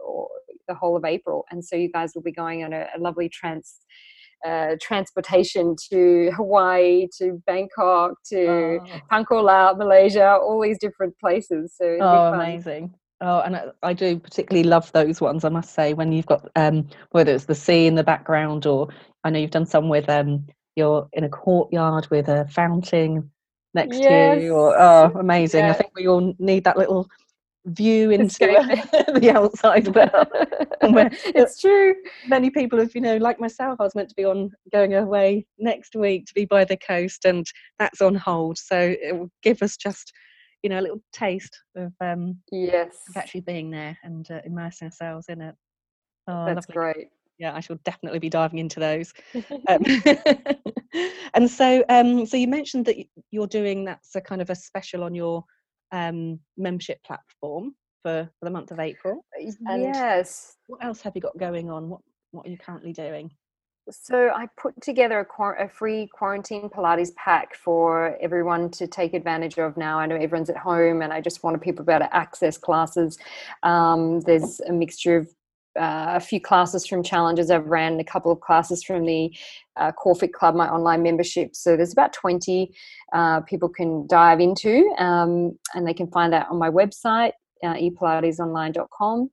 the 0.68 0.76
whole 0.76 0.96
of 0.96 1.04
April, 1.04 1.46
and 1.52 1.64
so 1.64 1.76
you 1.76 1.92
guys 1.92 2.14
will 2.16 2.22
be 2.22 2.32
going 2.32 2.64
on 2.64 2.74
a, 2.74 2.88
a 2.96 3.00
lovely 3.00 3.30
trans. 3.30 3.80
Uh, 4.44 4.76
transportation 4.82 5.76
to 5.88 6.32
Hawaii, 6.36 7.08
to 7.16 7.40
Bangkok, 7.46 8.14
to 8.26 8.80
oh. 8.82 9.00
Penang 9.12 9.78
Malaysia, 9.78 10.32
all 10.32 10.60
these 10.60 10.80
different 10.80 11.16
places. 11.20 11.76
So 11.80 12.00
oh, 12.02 12.34
amazing! 12.34 12.92
Oh, 13.22 13.42
and 13.42 13.56
I, 13.56 13.66
I, 13.84 13.94
do 13.94 14.18
particularly 14.18 14.68
love 14.68 14.92
those 14.94 15.22
ones. 15.22 15.46
I 15.46 15.50
must 15.50 15.76
say, 15.76 15.94
when 15.94 16.12
you've 16.12 16.26
got 16.26 16.50
um, 16.56 16.88
whether 17.12 17.32
it's 17.32 17.46
the 17.46 17.56
sea 17.56 17.86
in 17.86 17.94
the 17.94 18.04
background, 18.04 18.66
or 18.66 18.88
I 19.24 19.30
know 19.30 19.38
you've 19.38 19.52
done 19.52 19.68
some 19.68 19.90
with 19.90 20.10
um, 20.10 20.48
you're 20.76 21.08
in 21.14 21.24
a 21.24 21.30
courtyard 21.30 22.08
with 22.10 22.28
a 22.28 22.48
fountain 22.48 23.30
next 23.76 24.00
yes. 24.00 24.38
to 24.38 24.44
you. 24.44 24.54
Or 24.56 24.76
oh, 24.76 25.12
amazing! 25.20 25.66
Yeah. 25.66 25.70
I 25.70 25.74
think 25.74 25.92
we 25.96 26.08
all 26.08 26.34
need 26.40 26.64
that 26.64 26.78
little 26.78 27.08
view 27.66 28.10
into 28.10 28.40
the 29.20 29.32
outside 29.36 29.88
world. 29.96 30.28
it's 31.36 31.62
true. 31.62 31.94
Many 32.28 32.50
people 32.50 32.80
have, 32.80 32.96
you 32.96 33.02
know, 33.02 33.18
like 33.18 33.40
myself, 33.40 33.80
I 33.80 33.84
was 33.84 33.94
meant 33.94 34.10
to 34.10 34.16
be 34.16 34.26
on 34.26 34.52
going 34.72 34.96
away 34.96 35.46
next 35.60 35.96
week 35.96 36.26
to 36.26 36.34
be 36.34 36.46
by 36.46 36.66
the 36.66 36.78
coast, 36.78 37.26
and 37.26 37.46
that's 37.78 38.02
on 38.02 38.16
hold. 38.16 38.58
So 38.58 38.96
it 39.00 39.16
will 39.16 39.30
give 39.44 39.62
us 39.62 39.78
just 39.78 40.12
you 40.64 40.70
know 40.70 40.80
a 40.80 40.82
little 40.82 41.02
taste 41.12 41.58
of 41.76 41.94
um 42.02 42.38
yes. 42.52 42.98
of 43.10 43.18
actually 43.18 43.42
being 43.42 43.72
there 43.72 43.98
and 44.04 44.30
uh, 44.32 44.42
immersing 44.46 44.88
ourselves 44.88 45.28
in 45.30 45.42
it. 45.42 45.56
Oh 46.28 46.46
that's 46.46 46.68
lovely. 46.70 46.74
great. 46.74 47.08
Yeah 47.40 47.56
i 47.56 47.60
shall 47.60 47.80
definitely 47.84 48.20
be 48.20 48.30
diving 48.30 48.60
into 48.60 48.80
those. 48.80 49.14
Um, 49.68 49.84
and 51.34 51.50
so 51.50 51.84
um 51.90 52.26
so 52.26 52.38
you 52.38 52.48
mentioned 52.48 52.86
that 52.86 52.98
you're 53.32 53.48
doing 53.48 53.86
that's 53.86 54.16
a 54.16 54.22
kind 54.22 54.42
of 54.42 54.50
a 54.50 54.56
special 54.56 55.04
on 55.04 55.16
your 55.16 55.44
um 55.92 56.40
membership 56.58 57.02
platform 57.04 57.76
for, 58.02 58.30
for 58.40 58.46
the 58.46 58.52
month 58.52 58.72
of 58.72 58.80
april 58.80 59.24
and 59.68 59.84
yes. 59.84 60.58
what 60.68 60.84
else 60.84 61.02
have 61.02 61.14
you 61.16 61.22
got 61.22 61.38
going 61.38 61.70
on? 61.70 61.90
What 61.90 62.02
what 62.32 62.48
are 62.48 62.50
you 62.50 62.58
currently 62.58 62.94
doing 62.94 63.32
so 63.90 64.30
I 64.30 64.48
put 64.58 64.80
together 64.82 65.28
a, 65.40 65.44
a, 65.64 65.68
free 65.68 66.08
quarantine 66.14 66.70
Pilates 66.70 67.14
pack 67.16 67.56
for 67.56 68.18
everyone 68.22 68.70
to 68.72 68.88
take 68.88 69.14
advantage 69.14 69.58
of 69.58 69.76
now. 69.76 70.00
I 70.00 70.06
know 70.06 70.16
everyone's 70.16 70.50
at 70.50 70.58
home, 70.58 71.02
and 71.02 71.12
I 71.12 71.22
just 71.22 71.44
wanted 71.44 71.62
people 71.62 71.84
to 71.84 71.88
be 71.88 71.94
able 71.94 72.06
to 72.06 72.16
access 72.16 72.58
classes. 72.58 73.18
Um, 73.64 74.22
there's 74.22 74.60
a 74.62 74.72
mixture 74.72 75.18
of 75.18 75.28
uh, 75.80 76.14
a 76.16 76.20
few 76.20 76.40
classes 76.40 76.86
from 76.86 77.02
challenges 77.02 77.50
I've 77.50 77.66
ran, 77.66 78.00
a 78.00 78.04
couple 78.04 78.32
of 78.32 78.42
classes 78.42 78.84
from 78.84 79.06
the 79.06 79.34
uh, 79.78 79.92
Corefit 79.94 80.34
Club, 80.34 80.54
my 80.54 80.70
online 80.70 81.02
membership. 81.02 81.56
So 81.56 81.78
there's 81.78 81.94
about 81.94 82.14
20 82.14 82.74
uh, 83.14 83.42
people 83.42 83.70
can 83.70 84.06
dive 84.08 84.42
into, 84.42 84.94
um, 84.98 85.58
and 85.74 85.88
they 85.88 85.94
can 85.94 86.08
find 86.12 86.34
that 86.34 86.48
on 86.50 86.58
my 86.58 86.70
website 86.70 87.32
uh, 87.64 87.74
epilatesonline.com. 87.74 89.30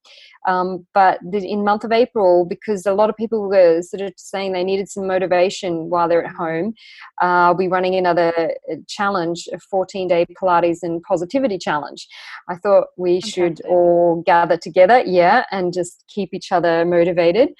Um, 0.46 0.86
but 0.94 1.18
in 1.32 1.64
month 1.64 1.84
of 1.84 1.92
April, 1.92 2.44
because 2.44 2.86
a 2.86 2.94
lot 2.94 3.10
of 3.10 3.16
people 3.16 3.48
were 3.48 3.82
sort 3.82 4.00
of 4.00 4.12
saying 4.16 4.52
they 4.52 4.64
needed 4.64 4.88
some 4.88 5.06
motivation 5.06 5.90
while 5.90 6.08
they're 6.08 6.24
at 6.24 6.34
home, 6.34 6.74
uh, 7.20 7.48
I'll 7.48 7.54
be 7.54 7.68
running 7.68 7.94
another 7.94 8.32
uh, 8.70 8.76
challenge, 8.88 9.48
a 9.52 9.58
14-day 9.74 10.26
Pilates 10.40 10.78
and 10.82 11.02
positivity 11.02 11.58
challenge. 11.58 12.06
I 12.48 12.56
thought 12.56 12.88
we 12.96 13.20
Fantastic. 13.20 13.34
should 13.34 13.66
all 13.66 14.22
gather 14.24 14.56
together, 14.56 15.02
yeah, 15.04 15.44
and 15.50 15.72
just 15.72 16.04
keep 16.08 16.32
each 16.32 16.52
other 16.52 16.84
motivated. 16.84 17.50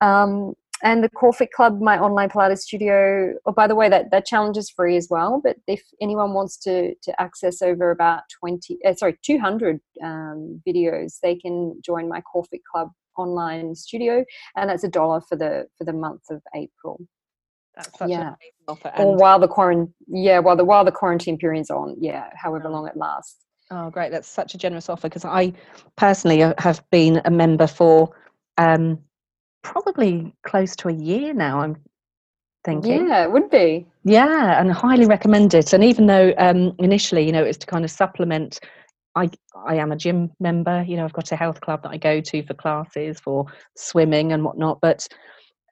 Um, 0.00 0.54
and 0.82 1.02
the 1.02 1.08
core 1.08 1.32
fit 1.32 1.52
club 1.52 1.80
my 1.80 1.98
online 1.98 2.28
pilates 2.28 2.58
studio 2.58 3.34
oh 3.46 3.52
by 3.52 3.66
the 3.66 3.74
way 3.74 3.88
that 3.88 4.10
that 4.10 4.26
challenge 4.26 4.56
is 4.56 4.70
free 4.70 4.96
as 4.96 5.08
well 5.10 5.40
but 5.42 5.56
if 5.66 5.82
anyone 6.00 6.34
wants 6.34 6.56
to 6.56 6.94
to 7.02 7.20
access 7.20 7.62
over 7.62 7.90
about 7.90 8.22
20 8.40 8.78
uh, 8.84 8.94
sorry 8.94 9.16
200 9.22 9.80
um, 10.02 10.60
videos 10.66 11.18
they 11.22 11.36
can 11.36 11.80
join 11.84 12.08
my 12.08 12.20
core 12.20 12.44
fit 12.50 12.60
club 12.70 12.90
online 13.16 13.74
studio 13.74 14.24
and 14.56 14.68
that's 14.68 14.84
a 14.84 14.88
dollar 14.88 15.20
for 15.20 15.36
the 15.36 15.66
for 15.78 15.84
the 15.84 15.92
month 15.92 16.22
of 16.30 16.42
april 16.54 17.00
that's 17.74 17.98
such 17.98 18.10
yeah. 18.10 18.34
offer. 18.68 18.92
or 18.98 19.16
while 19.16 19.38
the 19.38 19.48
quarantine 19.48 19.92
yeah 20.08 20.38
while 20.38 20.56
the 20.56 20.64
while 20.64 20.84
the 20.84 20.92
quarantine 20.92 21.38
period's 21.38 21.70
on 21.70 21.94
yeah 22.00 22.28
however 22.34 22.68
long 22.68 22.86
it 22.86 22.96
lasts 22.96 23.44
oh 23.70 23.90
great 23.90 24.10
that's 24.10 24.28
such 24.28 24.54
a 24.54 24.58
generous 24.58 24.88
offer 24.88 25.08
because 25.08 25.26
i 25.26 25.52
personally 25.96 26.42
uh, 26.42 26.54
have 26.58 26.82
been 26.90 27.20
a 27.26 27.30
member 27.30 27.66
for 27.66 28.10
um 28.56 28.98
probably 29.62 30.34
close 30.44 30.76
to 30.76 30.88
a 30.88 30.92
year 30.92 31.34
now. 31.34 31.60
I'm 31.60 31.76
thinking. 32.64 33.08
Yeah, 33.08 33.24
it 33.24 33.32
would 33.32 33.50
be. 33.50 33.86
Yeah, 34.04 34.60
and 34.60 34.72
highly 34.72 35.06
recommend 35.06 35.54
it. 35.54 35.72
And 35.72 35.84
even 35.84 36.06
though 36.06 36.34
um, 36.38 36.74
initially, 36.78 37.24
you 37.24 37.32
know, 37.32 37.44
it's 37.44 37.58
to 37.58 37.66
kind 37.66 37.84
of 37.84 37.90
supplement. 37.90 38.60
I 39.14 39.30
I 39.66 39.76
am 39.76 39.92
a 39.92 39.96
gym 39.96 40.30
member. 40.40 40.82
You 40.86 40.96
know, 40.96 41.04
I've 41.04 41.12
got 41.12 41.32
a 41.32 41.36
health 41.36 41.60
club 41.60 41.82
that 41.82 41.90
I 41.90 41.98
go 41.98 42.20
to 42.20 42.42
for 42.42 42.54
classes 42.54 43.20
for 43.20 43.46
swimming 43.76 44.32
and 44.32 44.44
whatnot. 44.44 44.80
But 44.80 45.06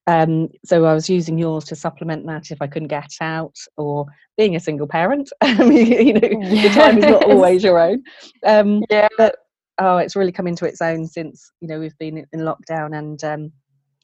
um, 0.07 0.49
so 0.65 0.85
I 0.85 0.95
was 0.95 1.09
using 1.09 1.39
yours 1.39 1.65
to 1.67 1.77
supplement 1.77 2.27
that 2.27 2.51
if 2.51 2.61
I 2.61 2.67
couldn't 2.67 2.89
get 2.89 3.11
out, 3.21 3.57
or 3.77 4.07
being 4.37 4.57
a 4.57 4.61
single 4.61 4.87
parent. 4.87 5.31
you 5.43 6.15
know, 6.15 6.29
yes. 6.41 6.75
the 6.75 6.81
time 6.81 6.99
is 6.99 7.05
not 7.05 7.25
always 7.25 7.63
your 7.63 7.79
own. 7.79 8.03
Um, 8.45 8.83
yeah. 8.91 9.09
But 9.17 9.37
oh, 9.79 9.99
it's 9.99 10.17
really 10.17 10.33
come 10.33 10.47
into 10.47 10.67
its 10.67 10.83
own 10.83 11.07
since 11.07 11.51
you 11.61 11.69
know 11.69 11.81
we've 11.81 11.99
been 11.99 12.27
in 12.33 12.41
lockdown, 12.41 12.97
and 12.97 13.23
um, 13.25 13.53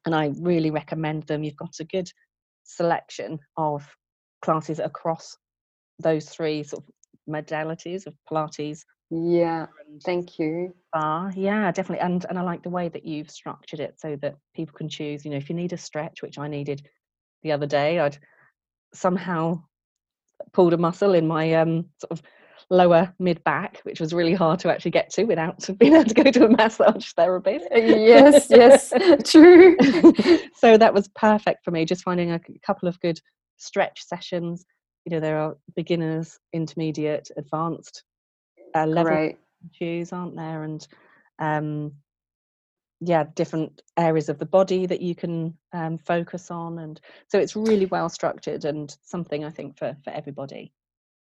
and 0.07 0.14
I 0.14 0.33
really 0.40 0.71
recommend 0.71 1.25
them. 1.25 1.45
You've 1.45 1.57
got 1.57 1.81
a 1.81 1.85
good 1.85 2.11
selection 2.62 3.40
of 3.57 3.87
classes 4.40 4.79
across 4.79 5.37
those 5.99 6.29
three 6.29 6.62
sort 6.62 6.85
of 6.85 6.90
modalities 7.29 8.07
of 8.07 8.14
Pilates. 8.31 8.85
Yeah, 9.11 9.66
thank 10.05 10.38
you. 10.38 10.75
Ah, 10.95 11.31
yeah, 11.35 11.71
definitely. 11.73 12.05
And 12.05 12.25
and 12.29 12.38
I 12.38 12.42
like 12.42 12.62
the 12.62 12.71
way 12.71 12.88
that 12.88 13.05
you've 13.05 13.31
structured 13.31 13.81
it 13.81 14.01
so 14.01 14.16
that 14.23 14.37
people 14.55 14.75
can 14.77 14.88
choose. 14.88 15.25
You 15.25 15.33
know, 15.33 15.37
if 15.37 15.49
you 15.49 15.55
need 15.55 15.73
a 15.73 15.79
stretch, 15.79 16.23
which 16.23 16.38
I 16.38 16.49
needed 16.49 16.88
the 17.42 17.53
other 17.53 17.66
day, 17.66 17.99
I'd 17.99 18.19
somehow 18.95 19.62
pulled 20.53 20.73
a 20.73 20.79
muscle 20.79 21.14
in 21.14 21.27
my 21.27 21.55
um 21.55 21.87
sort 22.01 22.12
of 22.12 22.23
lower 22.70 23.12
mid 23.18 23.42
back, 23.44 23.81
which 23.85 24.00
was 24.00 24.12
really 24.12 24.35
hard 24.35 24.59
to 24.61 24.70
actually 24.70 24.90
get 24.90 25.11
to 25.11 25.24
without 25.24 25.68
being 25.79 25.94
able 25.94 26.05
to 26.05 26.14
go 26.14 26.31
to 26.31 26.46
a 26.46 26.48
massage 26.48 27.12
therapist. 27.12 27.66
Yes, 27.72 28.48
yes, 28.50 28.92
true. 29.31 29.76
so 30.57 30.76
that 30.76 30.92
was 30.92 31.09
perfect 31.09 31.64
for 31.64 31.70
me, 31.70 31.85
just 31.85 32.02
finding 32.02 32.33
a 32.33 32.40
couple 32.64 32.88
of 32.88 33.00
good 33.00 33.20
stretch 33.57 34.05
sessions. 34.05 34.64
You 35.05 35.11
know, 35.11 35.20
there 35.20 35.38
are 35.38 35.57
beginners, 35.76 36.38
intermediate, 36.52 37.31
advanced 37.37 38.02
uh, 38.74 38.87
level 38.87 39.12
right. 39.12 39.38
aren't 40.12 40.37
there? 40.37 40.64
And 40.64 40.87
um, 41.38 41.92
yeah, 43.00 43.24
different 43.35 43.83
areas 43.96 44.29
of 44.29 44.38
the 44.38 44.46
body 44.46 44.87
that 44.87 45.00
you 45.00 45.14
can 45.14 45.57
um, 45.72 45.98
focus 45.98 46.50
on, 46.50 46.79
and 46.79 47.00
so 47.29 47.38
it's 47.38 47.55
really 47.55 47.87
well 47.87 48.09
structured 48.09 48.64
and 48.64 48.96
something 49.02 49.44
I 49.44 49.50
think 49.50 49.79
for 49.79 49.96
for 50.02 50.11
everybody. 50.11 50.72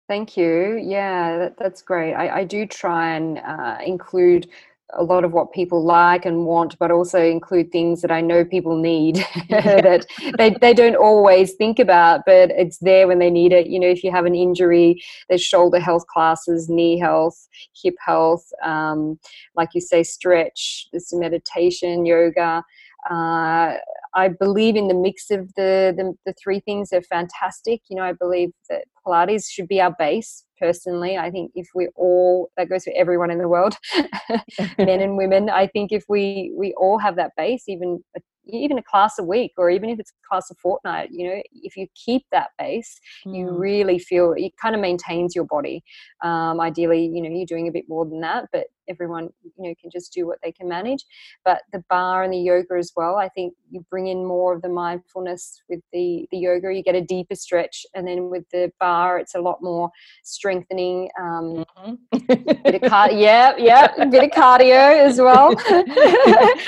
Thank 0.10 0.36
you. 0.36 0.82
Yeah, 0.84 1.38
that, 1.38 1.58
that's 1.60 1.84
great. 1.84 2.16
I, 2.16 2.40
I, 2.40 2.44
do 2.44 2.66
try 2.66 3.16
and 3.16 3.38
uh, 3.38 3.78
include 3.86 4.50
a 4.96 5.04
lot 5.04 5.24
of 5.24 5.34
what 5.34 5.54
people 5.54 5.84
like 5.86 6.26
and 6.26 6.48
want, 6.48 6.80
but 6.80 6.90
also 6.90 7.22
include 7.22 7.72
things 7.72 8.02
that 8.02 8.10
I 8.10 8.20
know 8.20 8.44
people 8.44 8.76
need 8.76 9.18
that 9.50 10.08
they, 10.40 10.56
they 10.62 10.74
don't 10.74 10.96
always 10.96 11.54
think 11.54 11.78
about, 11.78 12.22
but 12.26 12.50
it's 12.50 12.80
there 12.80 13.08
when 13.08 13.20
they 13.20 13.30
need 13.30 13.52
it. 13.54 13.68
You 13.68 13.80
know, 13.80 13.88
if 13.88 14.04
you 14.04 14.10
have 14.10 14.26
an 14.26 14.34
injury, 14.34 15.00
there's 15.30 15.44
shoulder 15.44 15.80
health 15.80 16.08
classes, 16.08 16.70
knee 16.70 16.98
health, 16.98 17.48
hip 17.80 17.94
health, 18.04 18.52
um, 18.64 19.20
like 19.56 19.70
you 19.76 19.82
say, 19.82 20.02
stretch, 20.02 20.88
there's 20.92 21.14
meditation, 21.14 22.08
yoga. 22.08 22.64
Uh, 23.08 23.76
I 24.16 24.30
believe 24.30 24.76
in 24.76 24.88
the 24.88 24.94
mix 24.94 25.30
of 25.30 25.54
the, 25.56 25.94
the, 25.96 26.14
the 26.26 26.34
three 26.42 26.60
things. 26.60 26.90
They're 26.90 27.02
fantastic. 27.02 27.82
You 27.90 27.98
know, 27.98 28.04
I 28.04 28.14
believe 28.14 28.50
that 28.70 28.86
Pilates 29.06 29.50
should 29.50 29.68
be 29.68 29.82
our 29.82 29.96
base. 29.98 30.46
Personally, 30.60 31.18
I 31.18 31.32
think 31.32 31.52
if 31.56 31.68
we 31.74 31.88
all 31.96 32.50
that 32.58 32.70
goes 32.70 32.84
for 32.84 32.92
everyone 32.96 33.32
in 33.32 33.38
the 33.38 33.48
world, 33.48 33.76
men 34.78 35.00
and 35.00 35.16
women. 35.16 35.50
I 35.50 35.68
think 35.68 35.94
if 35.94 36.04
we 36.10 36.54
we 36.58 36.74
all 36.74 36.98
have 36.98 37.16
that 37.16 37.32
base, 37.38 37.64
even 37.70 38.04
a 38.18 38.20
even 38.52 38.78
a 38.78 38.84
class 38.84 39.18
a 39.20 39.24
week 39.24 39.54
or 39.58 39.70
even 39.70 39.90
if 39.90 40.00
it's 40.00 40.12
a 40.12 40.28
class 40.28 40.50
a 40.50 40.56
fortnight 40.56 41.10
you 41.12 41.28
know 41.28 41.42
if 41.54 41.76
you 41.76 41.88
keep 41.94 42.24
that 42.32 42.50
base 42.58 43.00
mm. 43.26 43.38
you 43.38 43.50
really 43.50 44.00
feel 44.00 44.34
it 44.36 44.52
kind 44.62 44.76
of 44.76 44.82
maintains 44.82 45.36
your 45.36 45.46
body 45.46 45.84
um, 46.24 46.60
ideally 46.60 47.06
you 47.14 47.22
know 47.22 47.30
you're 47.30 47.46
doing 47.46 47.68
a 47.68 47.72
bit 47.72 47.86
more 47.88 48.06
than 48.06 48.22
that 48.22 48.46
but 48.52 48.68
everyone 48.90 49.30
you 49.44 49.70
know 49.70 49.74
can 49.80 49.90
just 49.90 50.12
do 50.14 50.26
what 50.26 50.38
they 50.44 50.52
can 50.52 50.68
manage 50.68 51.06
but 51.46 51.62
the 51.72 51.84
barre 51.90 52.24
and 52.24 52.34
the 52.34 52.38
yoga 52.38 52.76
as 52.78 52.92
well 52.96 53.16
i 53.16 53.30
think 53.30 53.54
you 53.70 53.86
bring 53.90 54.08
in 54.08 54.26
more 54.26 54.54
of 54.54 54.62
the 54.62 54.70
mindfulness 54.70 55.62
with 55.70 55.80
the 55.94 56.28
the 56.32 56.38
yoga 56.38 56.74
you 56.74 56.84
get 56.84 56.96
a 56.96 57.02
deeper 57.02 57.36
stretch 57.36 57.86
and 57.96 58.08
then 58.08 58.30
with 58.30 58.44
the 58.52 58.72
barre 58.80 59.20
it's 59.20 59.36
a 59.36 59.40
lot 59.40 59.62
more 59.62 59.90
strengthening 60.24 61.10
um 61.20 61.64
mm-hmm. 61.78 62.54
bit 62.64 62.84
of 62.84 62.90
car- 62.90 63.12
yeah 63.28 63.54
yeah 63.58 63.92
a 63.98 64.06
bit 64.06 64.24
of 64.24 64.32
cardio 64.32 65.06
as 65.06 65.20
well 65.20 65.54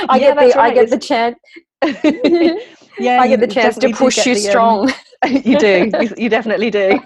i 0.09 0.17
yeah, 0.17 0.19
get 0.19 0.35
the 0.35 0.41
right. 0.41 0.57
i 0.57 0.73
get 0.73 0.89
the 0.89 0.97
chance 0.97 1.37
yeah, 2.99 3.21
I 3.21 3.27
get 3.27 3.39
the 3.39 3.47
chance 3.47 3.77
to 3.77 3.91
push 3.91 4.25
you 4.25 4.35
the, 4.35 4.41
um, 4.41 4.51
strong. 4.51 4.93
Um, 5.23 5.41
you 5.43 5.57
do. 5.57 5.91
You, 5.99 6.13
you 6.17 6.29
definitely 6.29 6.69
do. 6.69 6.99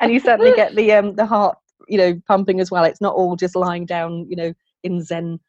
and 0.00 0.12
you 0.12 0.20
certainly 0.20 0.52
get 0.54 0.74
the 0.74 0.92
um, 0.92 1.14
the 1.16 1.26
heart, 1.26 1.58
you 1.88 1.98
know, 1.98 2.20
pumping 2.26 2.60
as 2.60 2.70
well. 2.70 2.84
It's 2.84 3.00
not 3.00 3.14
all 3.14 3.36
just 3.36 3.56
lying 3.56 3.86
down, 3.86 4.26
you 4.28 4.36
know, 4.36 4.52
in 4.82 5.02
Zen 5.02 5.40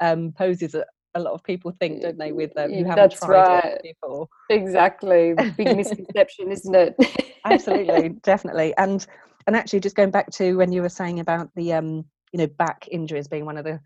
um, 0.00 0.32
poses. 0.36 0.72
That 0.72 0.86
a 1.14 1.20
lot 1.20 1.34
of 1.34 1.42
people 1.42 1.72
think, 1.78 2.02
don't 2.02 2.18
they? 2.18 2.32
With 2.32 2.56
um, 2.56 2.70
you 2.70 2.84
haven't 2.84 3.10
That's 3.10 3.20
tried 3.20 3.48
right. 3.48 3.64
it 3.64 3.96
before. 4.02 4.28
Exactly. 4.50 5.34
Big 5.56 5.76
misconception, 5.76 6.50
isn't 6.52 6.74
it? 6.74 6.96
Absolutely, 7.44 8.08
definitely. 8.22 8.74
And 8.76 9.06
and 9.46 9.56
actually, 9.56 9.80
just 9.80 9.96
going 9.96 10.10
back 10.10 10.30
to 10.32 10.56
when 10.56 10.72
you 10.72 10.82
were 10.82 10.88
saying 10.88 11.20
about 11.20 11.50
the 11.56 11.72
um, 11.74 12.04
you 12.32 12.38
know, 12.38 12.46
back 12.46 12.86
injuries 12.90 13.28
being 13.28 13.44
one 13.44 13.56
of 13.56 13.64
the 13.64 13.80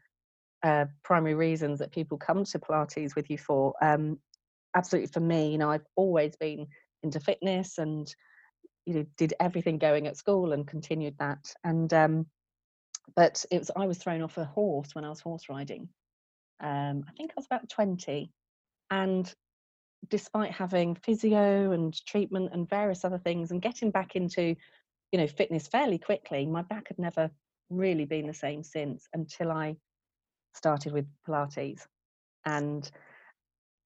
uh, 0.63 0.87
primary 1.03 1.35
reasons 1.35 1.79
that 1.79 1.93
people 1.93 2.19
come 2.19 2.45
to 2.45 2.59
Pilates 2.59 3.15
with 3.15 3.31
you 3.31 3.39
for. 3.39 3.75
Um, 3.83 4.19
absolutely, 4.77 5.11
for 5.13 5.21
me, 5.21 5.51
you 5.51 5.59
know, 5.59 5.71
I've 5.71 5.87
always 5.97 6.37
been 6.37 6.67
into 7.03 7.21
fitness 7.21 7.79
and 7.79 8.13
you 8.87 8.95
know 8.95 9.07
did 9.17 9.35
everything 9.41 9.79
going 9.79 10.07
at 10.07 10.17
school 10.17 10.53
and 10.53 10.67
continued 10.67 11.17
that. 11.19 11.55
And 11.65 11.93
um, 11.93 12.27
but 13.17 13.45
it 13.51 13.59
was 13.59 13.71
I 13.77 13.87
was 13.87 13.99
thrown 13.99 14.23
off 14.23 14.39
a 14.39 14.45
horse 14.45 14.95
when 14.95 15.05
I 15.05 15.09
was 15.09 15.21
horse 15.21 15.49
riding. 15.49 15.89
Um, 16.61 17.05
I 17.09 17.13
think 17.17 17.31
I 17.31 17.35
was 17.37 17.47
about 17.47 17.69
twenty, 17.69 18.33
and 18.91 19.33
despite 20.09 20.53
having 20.53 20.97
physio 20.97 21.73
and 21.73 21.95
treatment 22.07 22.51
and 22.53 22.69
various 22.69 23.05
other 23.05 23.19
things 23.19 23.51
and 23.51 23.63
getting 23.63 23.91
back 23.91 24.17
into 24.17 24.57
you 25.13 25.19
know 25.19 25.29
fitness 25.29 25.69
fairly 25.69 25.97
quickly 25.97 26.45
my 26.45 26.63
back 26.63 26.89
had 26.89 26.99
never 26.99 27.31
really 27.71 28.05
been 28.05 28.27
the 28.27 28.35
same 28.35 28.65
since 28.65 29.07
until 29.15 29.53
i 29.53 29.77
started 30.55 30.93
with 30.93 31.07
Pilates. 31.27 31.87
And, 32.45 32.89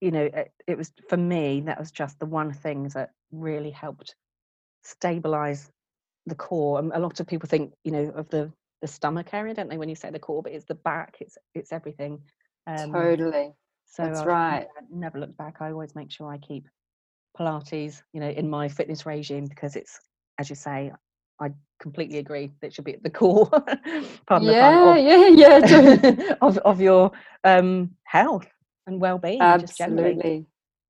you 0.01 0.11
know, 0.11 0.25
it, 0.25 0.53
it 0.67 0.79
was 0.79 0.93
for 1.09 1.17
me, 1.17 1.63
that 1.63 1.79
was 1.79 1.91
just 1.91 2.19
the 2.19 2.27
one 2.27 2.53
thing 2.53 2.89
that 2.95 3.11
really 3.33 3.71
helped 3.71 4.15
stabilize 4.87 5.71
the 6.27 6.35
core. 6.35 6.79
And 6.79 6.93
a 6.93 6.99
lot 6.99 7.21
of 7.21 7.27
people 7.27 7.49
think, 7.49 7.73
you 7.85 7.93
know, 7.93 8.13
of 8.15 8.29
the 8.31 8.51
the 8.83 8.87
stomach 8.87 9.33
area, 9.33 9.55
don't 9.55 9.71
they, 9.71 9.79
when 9.79 9.89
you 9.89 9.95
say 9.95 10.11
the 10.11 10.19
core, 10.19 10.43
but 10.43 10.53
it's 10.53 10.67
the 10.67 10.75
back, 10.75 11.17
it's 11.21 11.39
it's 11.55 11.73
everything. 11.73 12.21
Um, 12.67 12.93
totally. 12.93 13.53
So 13.87 14.03
that's 14.03 14.21
I've 14.21 14.27
right. 14.27 14.67
Never, 14.75 14.87
never 14.91 15.21
look 15.21 15.37
back. 15.37 15.57
I 15.61 15.71
always 15.71 15.95
make 15.95 16.11
sure 16.11 16.31
I 16.31 16.39
keep 16.39 16.69
Pilates, 17.39 18.03
you 18.13 18.21
know, 18.21 18.29
in 18.29 18.51
my 18.51 18.69
fitness 18.69 19.07
regime 19.07 19.47
because 19.47 19.77
it's, 19.77 19.99
as 20.39 20.51
you 20.51 20.57
say, 20.57 20.93
I 21.41 21.51
completely 21.81 22.19
agree. 22.19 22.53
That 22.61 22.75
should 22.75 22.85
be 22.85 22.95
at 22.95 23.03
the 23.03 23.11
core. 23.21 23.49
pardon 24.27 24.49
yeah, 24.49 24.95
of, 24.95 24.99
yeah, 24.99 25.29
yeah, 25.29 26.35
of 26.43 26.59
of 26.59 26.81
your 26.81 27.13
um, 27.45 27.91
health 28.05 28.47
and 28.87 29.01
well-being. 29.01 29.41
Absolutely. 29.41 30.47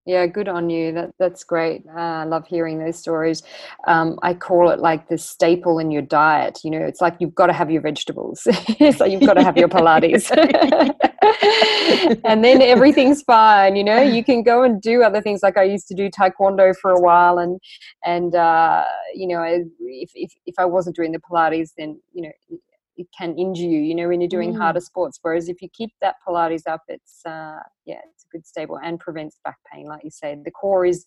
Yeah, 0.07 0.25
good 0.27 0.47
on 0.47 0.71
you. 0.71 0.93
That 0.93 1.11
that's 1.19 1.43
great. 1.43 1.83
Uh, 1.89 1.99
I 1.99 2.25
love 2.25 2.47
hearing 2.47 2.79
those 2.79 2.97
stories. 2.97 3.43
Um, 3.89 4.21
I 4.23 4.35
call 4.35 4.71
it 4.71 4.79
like 4.79 5.09
the 5.09 5.19
staple 5.19 5.81
in 5.81 5.91
your 5.91 6.03
diet. 6.03 6.61
You 6.63 6.71
know, 6.71 6.81
it's 6.81 7.01
like 7.01 7.17
you've 7.19 7.35
got 7.35 7.49
to 7.49 7.53
have 7.53 7.73
your 7.73 7.83
vegetables. 7.83 8.41
so 8.97 9.05
you've 9.05 9.27
got 9.27 9.35
to 9.35 9.43
have 9.43 9.57
your 9.57 9.69
Pilates, 9.69 10.31
and 12.25 12.45
then 12.45 12.63
everything's 12.63 13.23
fine. 13.23 13.75
You 13.75 13.83
know, 13.83 14.01
you 14.01 14.23
can 14.23 14.45
go 14.45 14.63
and 14.63 14.81
do 14.81 15.03
other 15.03 15.21
things. 15.21 15.43
Like 15.43 15.57
I 15.59 15.65
used 15.65 15.89
to 15.89 15.95
do 15.95 16.09
taekwondo 16.09 16.77
for 16.81 16.93
a 16.93 17.01
while, 17.01 17.39
and 17.39 17.59
and 18.05 18.37
uh, 18.37 18.85
you 19.13 19.27
know, 19.27 19.43
if 19.43 20.13
if 20.15 20.31
if 20.47 20.55
I 20.57 20.67
wasn't 20.67 20.95
doing 20.95 21.11
the 21.11 21.19
Pilates, 21.19 21.71
then 21.77 22.01
you 22.13 22.23
know 22.23 22.59
it 22.97 23.09
can 23.17 23.37
injure 23.37 23.63
you 23.63 23.79
you 23.79 23.95
know 23.95 24.09
when 24.09 24.21
you're 24.21 24.29
doing 24.29 24.55
mm. 24.55 24.59
harder 24.59 24.81
sports 24.81 25.19
whereas 25.23 25.49
if 25.49 25.61
you 25.61 25.69
keep 25.73 25.91
that 26.01 26.15
pilates 26.27 26.67
up 26.67 26.83
it's 26.89 27.21
uh 27.27 27.59
yeah 27.85 28.01
good 28.37 28.47
stable 28.47 28.79
and 28.83 29.01
prevents 29.01 29.39
back 29.45 29.57
pain 29.73 29.87
like 29.87 30.03
you 30.05 30.11
said 30.11 30.43
the 30.45 30.51
core 30.51 30.85
is 30.85 31.05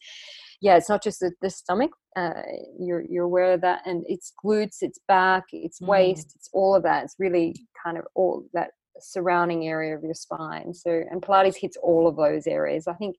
yeah 0.62 0.76
it's 0.76 0.90
not 0.90 1.04
just 1.04 1.20
the, 1.20 1.32
the 1.42 1.50
stomach 1.50 1.92
uh 2.16 2.42
you're 2.80 3.04
you're 3.10 3.26
aware 3.26 3.54
of 3.54 3.62
that 3.62 3.82
and 3.86 4.04
it's 4.08 4.34
glutes 4.44 4.78
it's 4.82 5.00
back 5.08 5.44
it's 5.52 5.80
mm. 5.80 5.88
waist 5.88 6.34
it's 6.36 6.50
all 6.54 6.76
of 6.76 6.84
that 6.84 7.04
it's 7.04 7.16
really 7.20 7.56
kind 7.84 7.98
of 7.98 8.06
all 8.16 8.46
that 8.54 8.72
surrounding 9.00 9.68
area 9.68 9.96
of 9.96 10.04
your 10.04 10.14
spine 10.14 10.74
so 10.74 11.02
and 11.10 11.22
pilates 11.22 11.56
hits 11.56 11.78
all 11.82 12.08
of 12.08 12.18
those 12.18 12.48
areas 12.48 12.88
i 12.88 12.94
think 12.94 13.16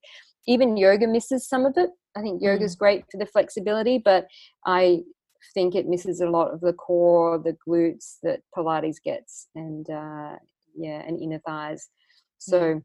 even 0.46 0.76
yoga 0.76 1.06
misses 1.06 1.48
some 1.48 1.64
of 1.64 1.72
it 1.76 1.90
i 2.16 2.20
think 2.20 2.42
yoga 2.42 2.64
is 2.64 2.76
mm. 2.76 2.80
great 2.80 3.04
for 3.10 3.18
the 3.18 3.26
flexibility 3.26 3.96
but 3.98 4.26
i 4.66 5.00
think 5.54 5.74
it 5.74 5.86
misses 5.86 6.20
a 6.20 6.28
lot 6.28 6.52
of 6.52 6.60
the 6.60 6.72
core, 6.72 7.38
the 7.38 7.56
glutes 7.66 8.16
that 8.22 8.40
Pilates 8.56 8.96
gets, 9.02 9.48
and 9.54 9.88
uh, 9.88 10.36
yeah, 10.76 11.02
and 11.06 11.20
inner 11.20 11.40
thighs. 11.46 11.88
So 12.38 12.60
mm. 12.60 12.82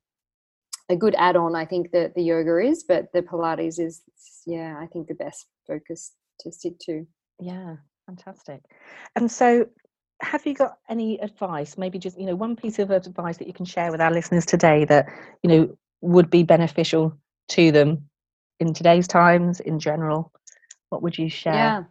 A 0.90 0.96
good 0.96 1.16
add-on, 1.18 1.56
I 1.56 1.66
think 1.66 1.92
that 1.92 2.16
the 2.16 2.24
yoga 2.24 2.58
is, 2.60 2.84
but 2.88 3.12
the 3.14 3.22
Pilates 3.22 3.80
is, 3.80 4.02
yeah, 4.46 4.78
I 4.80 4.88
think 4.88 5.08
the 5.08 5.16
best 5.16 5.48
focus 5.68 6.14
to 6.42 6.52
stick 6.52 6.78
to. 6.82 7.06
Yeah, 7.40 7.78
fantastic. 8.06 8.62
And 9.16 9.32
so, 9.32 9.68
have 10.22 10.46
you 10.46 10.54
got 10.54 10.78
any 10.90 11.20
advice? 11.20 11.78
Maybe 11.78 12.00
just 12.00 12.18
you 12.20 12.26
know 12.26 12.36
one 12.36 12.56
piece 12.56 12.80
of 12.80 12.92
advice 12.92 13.38
that 13.38 13.48
you 13.48 13.54
can 13.54 13.66
share 13.66 13.92
with 13.92 14.00
our 14.00 14.12
listeners 14.12 14.46
today 14.46 14.86
that 14.86 15.08
you 15.44 15.50
know 15.50 15.78
would 16.02 16.30
be 16.30 16.44
beneficial 16.44 17.18
to 17.50 17.72
them 17.72 18.10
in 18.60 18.74
today's 18.74 19.08
times 19.08 19.60
in 19.60 19.80
general. 19.80 20.32
What 20.90 21.02
would 21.02 21.18
you 21.18 21.30
share? 21.30 21.54
Yeah. 21.54 21.84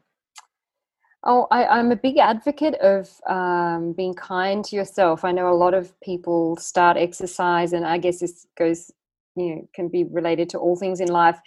Oh, 1.26 1.46
I, 1.50 1.78
am 1.78 1.90
a 1.90 1.96
big 1.96 2.18
advocate 2.18 2.74
of 2.74 3.08
um, 3.26 3.94
being 3.94 4.12
kind 4.12 4.62
to 4.66 4.76
yourself. 4.76 5.24
I 5.24 5.32
know 5.32 5.48
a 5.48 5.54
lot 5.56 5.72
of 5.72 5.98
people 6.02 6.56
start 6.58 6.98
exercise, 6.98 7.72
and 7.72 7.86
I 7.86 7.96
guess 7.96 8.20
this 8.20 8.46
goes, 8.58 8.90
you 9.34 9.56
know, 9.56 9.68
can 9.74 9.88
be 9.88 10.04
related 10.04 10.50
to 10.50 10.58
all 10.58 10.76
things 10.76 11.00
in 11.00 11.08
life. 11.08 11.38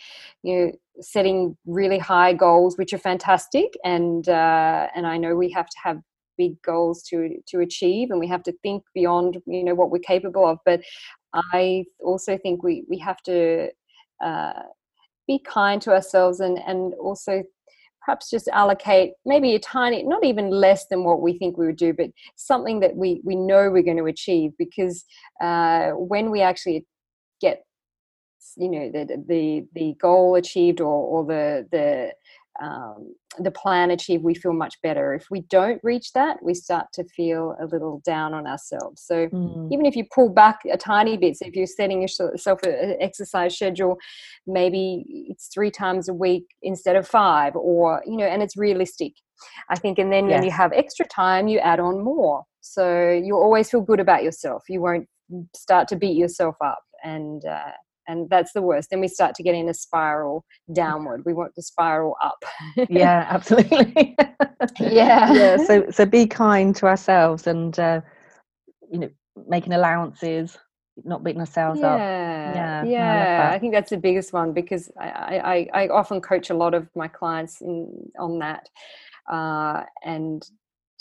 You 0.42 0.56
know, 0.56 0.72
setting 1.00 1.56
really 1.68 2.00
high 2.00 2.34
goals, 2.34 2.76
which 2.80 2.92
are 2.92 2.98
fantastic, 2.98 3.78
and 3.84 4.28
uh, 4.28 4.88
and 4.96 5.06
I 5.06 5.18
know 5.18 5.36
we 5.36 5.52
have 5.52 5.68
to 5.68 5.78
have 5.84 6.02
big 6.40 6.60
goals 6.64 7.04
to 7.10 7.36
to 7.50 7.60
achieve, 7.60 8.10
and 8.10 8.20
we 8.20 8.28
have 8.28 8.42
to 8.44 8.54
think 8.64 8.84
beyond, 8.96 9.38
you 9.46 9.64
know, 9.64 9.76
what 9.76 9.92
we're 9.92 10.00
capable 10.00 10.48
of. 10.48 10.58
But 10.66 10.82
I 11.54 11.86
also 12.04 12.36
think 12.38 12.64
we 12.64 12.84
we 12.90 12.98
have 13.00 13.22
to. 13.24 13.70
Uh, 14.24 14.64
be 15.28 15.38
kind 15.40 15.82
to 15.82 15.92
ourselves 15.92 16.40
and 16.40 16.58
and 16.66 16.94
also 16.96 17.44
perhaps 18.08 18.30
just 18.30 18.48
allocate 18.50 19.12
maybe 19.26 19.54
a 19.54 19.60
tiny 19.60 20.02
not 20.02 20.24
even 20.24 20.50
less 20.50 20.88
than 20.88 21.04
what 21.04 21.22
we 21.22 21.38
think 21.38 21.58
we 21.58 21.66
would 21.66 21.76
do 21.76 21.94
but 21.94 22.10
something 22.38 22.80
that 22.80 22.96
we 22.96 23.22
we 23.26 23.36
know 23.36 23.70
we're 23.70 23.84
going 23.84 23.98
to 23.98 24.06
achieve 24.06 24.52
because 24.58 25.04
uh, 25.42 25.90
when 25.92 26.32
we 26.32 26.40
actually 26.40 26.86
get 27.42 27.64
you 28.56 28.70
know 28.70 28.90
the 28.90 29.24
the 29.28 29.68
the 29.76 29.94
goal 30.00 30.36
achieved 30.36 30.80
or 30.80 30.88
or 30.88 31.26
the 31.26 31.68
the 31.72 32.14
um, 32.62 33.14
the 33.40 33.52
plan 33.52 33.92
achieved, 33.92 34.24
we 34.24 34.34
feel 34.34 34.54
much 34.54 34.76
better. 34.82 35.14
If 35.14 35.28
we 35.30 35.42
don't 35.42 35.80
reach 35.84 36.14
that, 36.14 36.38
we 36.42 36.54
start 36.54 36.88
to 36.94 37.04
feel 37.04 37.56
a 37.62 37.66
little 37.66 38.02
down 38.06 38.34
on 38.34 38.48
ourselves. 38.48 39.02
So 39.02 39.28
mm. 39.28 39.72
even 39.72 39.86
if 39.86 39.96
you 39.96 40.06
pull 40.14 40.30
back 40.30 40.60
a 40.72 40.78
tiny 40.78 41.18
bit, 41.18 41.38
so 41.38 41.46
if 41.46 41.56
you're 41.56 41.68
setting 41.68 42.02
yourself 42.02 42.64
an 42.64 42.98
exercise 43.00 43.56
schedule, 43.56 43.98
maybe 44.46 45.04
it's 45.30 45.48
three 45.48 45.72
times 45.72 46.10
a 46.10 46.14
week 46.14 46.46
instead 46.62 46.96
of 46.96 47.08
five, 47.08 47.56
or 47.56 48.04
you 48.06 48.18
know, 48.18 48.26
and 48.26 48.42
it's 48.42 48.58
realistic. 48.58 49.14
I 49.70 49.76
think, 49.78 50.00
and 50.00 50.12
then 50.12 50.28
yes. 50.28 50.38
when 50.38 50.44
you 50.46 50.52
have 50.52 50.74
extra 50.74 51.06
time, 51.06 51.48
you 51.48 51.60
add 51.60 51.80
on 51.80 52.04
more. 52.04 52.44
So 52.62 53.12
you 53.12 53.36
always 53.36 53.70
feel 53.70 53.82
good 53.82 54.00
about 54.00 54.24
yourself. 54.24 54.64
You 54.68 54.82
won't 54.82 55.08
start 55.56 55.88
to 55.90 55.96
beat 55.96 56.18
yourself 56.18 56.56
up 56.64 56.80
and 57.04 57.46
uh, 57.46 57.72
and 58.08 58.30
that's 58.30 58.54
the 58.54 58.62
worst 58.62 58.90
then 58.90 59.02
we 59.02 59.08
start 59.08 59.36
to 59.36 59.44
get 59.44 59.56
in 59.56 59.70
a 59.70 59.74
spiral 59.74 60.46
downward. 60.74 61.24
We 61.26 61.34
want 61.34 61.56
to 61.56 61.62
spiral 61.62 62.16
up. 62.24 62.44
Yeah 62.90 63.26
absolutely. 63.30 64.16
Yeah. 64.80 65.32
Yeah 65.38 65.58
so 65.58 65.86
so 65.92 66.06
be 66.06 66.26
kind 66.46 66.76
to 66.78 66.88
ourselves 66.88 67.48
and 67.48 67.78
uh, 67.80 68.02
you 68.92 69.00
know 69.00 69.10
making 69.48 69.74
allowances 69.74 70.58
not 71.04 71.24
beating 71.24 71.42
ourselves 71.42 71.80
yeah, 71.80 71.94
up. 71.94 72.00
Yeah 72.00 72.84
yeah 72.84 73.50
I, 73.52 73.56
I, 73.56 73.60
think 73.60 73.74
that's 73.74 73.92
the 73.92 73.98
biggest 73.98 74.34
one 74.34 74.52
because 74.52 74.90
I, 75.00 75.68
I 75.74 75.84
i 75.84 75.88
often 75.90 76.22
coach 76.22 76.50
a 76.50 76.56
lot 76.56 76.74
of 76.74 76.90
my 76.96 77.08
clients 77.08 77.62
in 77.62 78.10
on 78.18 78.40
that 78.40 78.68
uh, 79.32 79.84
and 80.04 80.44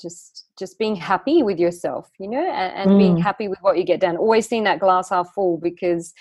just 0.01 0.47
just 0.59 0.79
being 0.79 0.97
happy 0.97 1.43
with 1.43 1.59
yourself 1.59 2.11
you 2.19 2.29
know 2.29 2.47
and, 2.47 2.73
and 2.75 2.91
mm. 2.91 2.99
being 2.99 3.17
happy 3.17 3.49
with 3.49 3.59
what 3.63 3.79
you 3.79 3.85
get 3.85 4.01
done. 4.01 4.17
Always 4.17 4.49
seeing 4.49 4.65
that 4.65 4.81
glass 4.81 5.11
half 5.11 5.33
full 5.35 5.59
because 5.59 6.13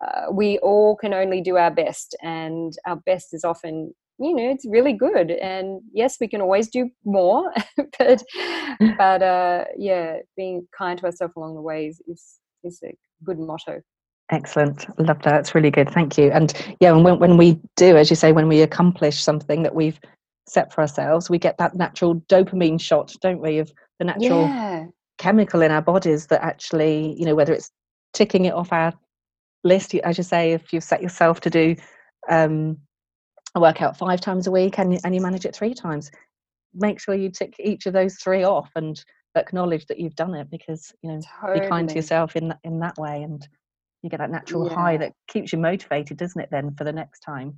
uh, 0.00 0.32
we 0.32 0.58
all 0.58 0.96
can 0.96 1.12
only 1.12 1.40
do 1.40 1.56
our 1.56 1.70
best 1.70 2.16
and 2.22 2.72
our 2.86 2.96
best 2.96 3.34
is 3.34 3.44
often 3.44 3.94
you 4.18 4.34
know 4.34 4.50
it's 4.50 4.66
really 4.68 4.92
good. 4.92 5.30
And 5.30 5.80
yes 5.92 6.18
we 6.20 6.28
can 6.28 6.40
always 6.40 6.68
do 6.68 6.90
more 7.04 7.52
but 7.98 8.22
but 8.98 9.22
uh 9.22 9.64
yeah 9.76 10.18
being 10.36 10.66
kind 10.76 10.98
to 10.98 11.06
ourselves 11.06 11.34
along 11.36 11.54
the 11.54 11.62
way 11.62 11.86
is 11.86 12.00
is, 12.06 12.38
is 12.64 12.80
a 12.84 12.94
good 13.24 13.38
motto. 13.38 13.80
Excellent. 14.32 14.86
Love 15.00 15.20
that. 15.22 15.40
It's 15.40 15.56
really 15.56 15.72
good. 15.72 15.90
Thank 15.90 16.16
you. 16.16 16.30
And 16.30 16.52
yeah 16.80 16.94
and 16.94 17.04
when, 17.04 17.18
when 17.18 17.36
we 17.36 17.58
do 17.76 17.96
as 17.96 18.10
you 18.10 18.16
say 18.16 18.32
when 18.32 18.48
we 18.48 18.62
accomplish 18.62 19.22
something 19.22 19.62
that 19.62 19.74
we've 19.74 19.98
set 20.46 20.72
for 20.72 20.80
ourselves 20.80 21.30
we 21.30 21.38
get 21.38 21.56
that 21.58 21.76
natural 21.76 22.16
dopamine 22.22 22.80
shot 22.80 23.14
don't 23.20 23.40
we 23.40 23.58
of 23.58 23.72
the 24.00 24.04
natural 24.04 24.42
yeah. 24.42 24.84
chemical 25.16 25.62
in 25.62 25.70
our 25.70 25.82
bodies 25.82 26.26
that 26.26 26.42
actually 26.42 27.14
you 27.16 27.24
know 27.24 27.36
whether 27.36 27.52
it's 27.52 27.70
ticking 28.14 28.46
it 28.46 28.54
off 28.54 28.72
our 28.72 28.92
list 29.64 29.94
as 29.96 30.18
you 30.18 30.24
say 30.24 30.52
if 30.52 30.72
you've 30.72 30.84
set 30.84 31.02
yourself 31.02 31.40
to 31.40 31.50
do 31.50 31.76
um, 32.28 32.78
a 33.54 33.60
workout 33.60 33.96
five 33.96 34.20
times 34.20 34.46
a 34.46 34.50
week 34.50 34.78
and, 34.78 34.98
and 35.04 35.14
you 35.14 35.20
manage 35.20 35.44
it 35.44 35.54
three 35.54 35.74
times 35.74 36.10
make 36.74 37.00
sure 37.00 37.14
you 37.14 37.30
tick 37.30 37.54
each 37.58 37.86
of 37.86 37.92
those 37.92 38.16
three 38.16 38.44
off 38.44 38.70
and 38.76 39.04
acknowledge 39.36 39.86
that 39.86 39.98
you've 39.98 40.14
done 40.16 40.34
it 40.34 40.50
because 40.50 40.92
you 41.02 41.10
know 41.10 41.20
totally. 41.40 41.60
be 41.60 41.68
kind 41.68 41.88
to 41.88 41.94
yourself 41.94 42.36
in 42.36 42.48
that 42.48 42.58
in 42.64 42.80
that 42.80 42.96
way 42.96 43.22
and 43.22 43.46
you 44.02 44.10
get 44.10 44.18
that 44.18 44.30
natural 44.30 44.66
yeah. 44.66 44.74
high 44.74 44.96
that 44.96 45.12
keeps 45.28 45.52
you 45.52 45.58
motivated 45.58 46.16
doesn't 46.16 46.40
it 46.40 46.48
then 46.50 46.74
for 46.74 46.84
the 46.84 46.92
next 46.92 47.20
time 47.20 47.54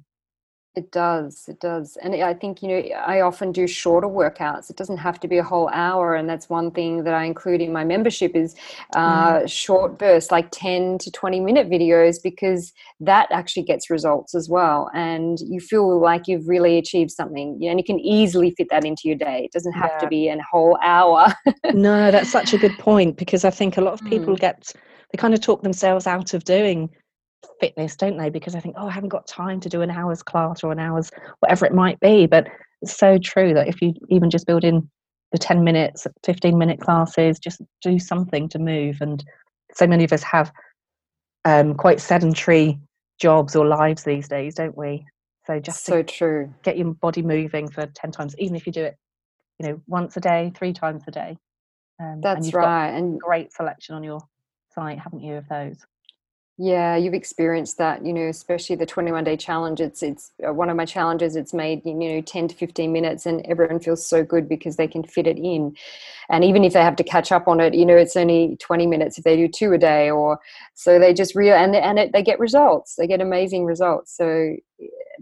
it 0.74 0.90
does. 0.90 1.44
It 1.48 1.61
does. 1.61 1.98
And 2.02 2.14
I 2.14 2.32
think, 2.32 2.62
you 2.62 2.68
know, 2.68 2.94
I 2.94 3.20
often 3.20 3.52
do 3.52 3.66
shorter 3.66 4.08
workouts. 4.08 4.70
It 4.70 4.76
doesn't 4.76 4.96
have 4.96 5.20
to 5.20 5.28
be 5.28 5.37
a 5.37 5.42
whole 5.42 5.68
hour. 5.68 6.14
And 6.14 6.26
that's 6.26 6.48
one 6.48 6.70
thing 6.70 7.04
that 7.04 7.12
I 7.12 7.24
include 7.24 7.61
in 7.61 7.72
my 7.72 7.85
membership 7.85 8.35
is 8.35 8.54
uh, 8.96 9.40
mm. 9.40 9.50
short 9.50 9.98
bursts, 9.98 10.30
like 10.30 10.48
10 10.50 10.96
to 10.98 11.11
20 11.11 11.40
minute 11.40 11.68
videos, 11.68 12.16
because 12.22 12.72
that 13.00 13.28
actually 13.30 13.64
gets 13.64 13.90
results 13.90 14.35
as 14.35 14.48
well. 14.48 14.90
And 14.94 15.38
you 15.40 15.61
feel 15.61 16.00
like 16.00 16.26
you've 16.26 16.48
really 16.48 16.78
achieved 16.78 17.11
something. 17.11 17.61
You 17.61 17.66
know, 17.66 17.72
and 17.72 17.80
you 17.80 17.85
can 17.85 18.00
easily 18.00 18.52
fit 18.52 18.68
that 18.70 18.87
into 18.87 19.02
your 19.04 19.16
day. 19.16 19.42
It 19.44 19.52
doesn't 19.52 19.74
have 19.74 19.90
yeah. 19.94 19.98
to 19.98 20.06
be 20.06 20.28
a 20.28 20.38
whole 20.50 20.78
hour. 20.82 21.35
no, 21.74 22.11
that's 22.11 22.32
such 22.32 22.54
a 22.54 22.58
good 22.58 22.78
point 22.78 23.18
because 23.18 23.44
I 23.44 23.50
think 23.50 23.76
a 23.76 23.82
lot 23.82 23.92
of 23.92 24.06
people 24.06 24.37
mm. 24.37 24.40
get, 24.40 24.72
they 25.11 25.18
kind 25.18 25.35
of 25.35 25.40
talk 25.42 25.62
themselves 25.62 26.06
out 26.06 26.32
of 26.32 26.44
doing 26.44 26.88
fitness, 27.61 27.96
don't 27.96 28.16
they? 28.16 28.31
Because 28.31 28.55
I 28.55 28.61
think, 28.61 28.74
oh, 28.78 28.88
I 28.88 28.92
haven't 28.92 29.11
got 29.11 29.26
time 29.26 29.61
to 29.61 29.68
do 29.68 29.83
an 29.83 29.90
hour's 29.90 30.22
class 30.22 30.62
or 30.62 30.72
an 30.72 30.78
hour's 30.78 31.11
whatever 31.40 31.66
it 31.66 31.74
might 31.74 32.00
be. 32.00 32.26
But 32.26 32.48
it's 32.81 32.96
so 32.96 33.18
true 33.18 33.55
that 33.55 33.68
if 33.68 33.81
you 33.81 33.94
even 34.09 34.31
just 34.31 34.46
build 34.46 34.64
in 34.64 34.88
the 35.33 35.38
10 35.38 35.64
minutes, 35.64 36.07
15 36.24 36.59
minute 36.59 36.81
classes, 36.81 37.38
just 37.38 37.61
do 37.81 37.98
something 37.98 38.48
to 38.50 38.59
move. 38.59 38.98
And 39.00 39.24
so 39.74 39.87
many 39.87 40.05
of 40.05 40.12
us 40.12 40.22
have 40.22 40.52
um, 41.44 41.74
quite 41.74 42.00
sedentary 42.00 42.78
jobs 43.18 43.57
or 43.57 43.66
lives 43.66 44.05
these 44.05 44.28
days, 44.28 44.55
don't 44.55 44.76
we? 44.76 45.07
So 45.46 45.59
just 45.59 45.85
so 45.85 46.02
true. 46.02 46.52
Get 46.62 46.76
your 46.76 46.94
body 46.94 47.22
moving 47.22 47.68
for 47.68 47.87
10 47.87 48.12
times, 48.12 48.35
even 48.38 48.55
if 48.55 48.66
you 48.66 48.72
do 48.72 48.85
it, 48.85 48.96
you 49.59 49.68
know, 49.68 49.81
once 49.87 50.16
a 50.16 50.20
day, 50.20 50.52
three 50.55 50.72
times 50.72 51.02
a 51.09 51.11
day. 51.11 51.37
Um, 52.00 52.20
That's 52.20 52.46
and 52.46 52.55
right. 52.55 52.88
and 52.88 53.20
great 53.20 53.52
selection 53.52 53.94
on 53.94 54.02
your 54.02 54.20
site, 54.74 54.98
haven't 54.98 55.20
you, 55.20 55.35
of 55.35 55.48
those? 55.48 55.76
Yeah, 56.59 56.97
you've 56.97 57.15
experienced 57.15 57.79
that, 57.79 58.05
you 58.05 58.12
know, 58.12 58.29
especially 58.29 58.77
the 58.77 58.85
21 58.85 59.25
day 59.25 59.38
challenge. 59.38 59.81
It's 59.81 60.03
it's 60.03 60.33
uh, 60.47 60.53
one 60.53 60.69
of 60.69 60.77
my 60.77 60.85
challenges. 60.85 61.35
It's 61.35 61.55
made 61.55 61.85
you 61.87 61.95
know 61.95 62.21
10 62.21 62.49
to 62.49 62.55
15 62.55 62.93
minutes, 62.93 63.25
and 63.25 63.45
everyone 63.47 63.81
feels 63.81 64.07
so 64.07 64.23
good 64.23 64.51
because 64.51 64.77
they 64.77 64.87
can 64.87 65.03
fit 65.03 65.27
it 65.27 65.38
in. 65.38 65.75
And 66.29 66.45
even 66.45 66.62
if 66.62 66.75
they 66.75 66.83
have 66.83 66.97
to 66.97 67.05
catch 67.05 67.33
up 67.33 67.49
on 67.49 67.59
it, 67.59 67.75
you 67.75 67.87
know, 67.87 67.97
it's 67.97 68.17
only 68.17 68.59
20 68.61 68.87
minutes 68.87 69.17
if 69.17 69.25
they 69.25 69.37
do 69.37 69.49
two 69.49 69.73
a 69.73 69.79
day, 69.79 70.11
or 70.11 70.38
so 70.75 70.99
they 70.99 71.15
just 71.15 71.35
real 71.35 71.55
and 71.55 71.75
and 71.75 71.99
it, 71.99 72.12
they 72.12 72.23
get 72.23 72.38
results. 72.38 72.97
They 72.97 73.07
get 73.07 73.23
amazing 73.23 73.65
results, 73.65 74.15
so 74.15 74.55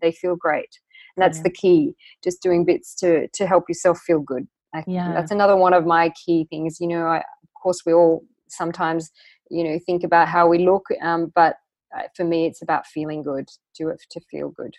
they 0.03 0.11
feel 0.11 0.35
great. 0.35 0.81
And 1.17 1.23
that's 1.23 1.39
yeah. 1.39 1.45
the 1.45 1.51
key. 1.51 1.95
Just 2.25 2.43
doing 2.43 2.65
bits 2.65 2.93
to 2.97 3.29
to 3.29 3.47
help 3.47 3.69
yourself 3.69 4.01
feel 4.01 4.19
good. 4.19 4.49
I, 4.75 4.83
yeah, 4.89 5.13
that's 5.15 5.31
another 5.31 5.57
one 5.57 5.75
of 5.75 5.87
my 5.87 6.11
key 6.11 6.49
things. 6.51 6.81
You 6.81 6.89
know, 6.89 7.07
I, 7.07 7.19
of 7.19 7.55
course 7.63 7.83
we 7.87 7.93
all 7.93 8.25
sometimes 8.49 9.13
you 9.51 9.65
know 9.65 9.79
think 9.85 10.05
about 10.05 10.29
how 10.29 10.49
we 10.49 10.59
look 10.59 10.87
um, 11.03 11.33
but 11.35 11.57
uh, 11.97 12.03
for 12.17 12.25
me 12.25 12.47
it's 12.47 12.63
about 12.63 12.87
feeling 12.87 13.23
good 13.23 13.49
do 13.77 13.89
it 13.89 14.01
to 14.11 14.21
feel 14.31 14.51
good 14.51 14.75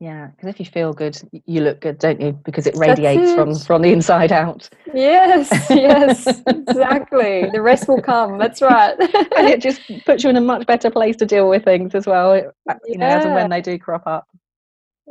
Yeah, 0.00 0.28
because 0.28 0.48
if 0.48 0.60
you 0.60 0.66
feel 0.66 0.92
good, 0.92 1.20
you 1.46 1.60
look 1.60 1.80
good, 1.80 1.98
don't 1.98 2.20
you? 2.20 2.32
Because 2.44 2.68
it 2.68 2.76
radiates 2.76 3.30
it. 3.30 3.34
from 3.34 3.54
from 3.56 3.82
the 3.82 3.92
inside 3.92 4.30
out. 4.30 4.68
Yes, 4.94 5.50
yes, 5.70 6.42
exactly. 6.46 7.50
The 7.52 7.60
rest 7.60 7.88
will 7.88 8.00
come. 8.00 8.38
That's 8.38 8.62
right. 8.62 8.94
and 9.36 9.48
it 9.48 9.60
just 9.60 9.80
puts 10.06 10.22
you 10.22 10.30
in 10.30 10.36
a 10.36 10.40
much 10.40 10.68
better 10.68 10.90
place 10.90 11.16
to 11.16 11.26
deal 11.26 11.48
with 11.48 11.64
things 11.64 11.96
as 11.96 12.06
well. 12.06 12.36
You 12.36 12.52
yeah. 12.84 12.98
know, 12.98 13.06
as 13.06 13.24
and 13.24 13.34
when 13.34 13.50
they 13.50 13.60
do 13.60 13.76
crop 13.76 14.06
up. 14.06 14.28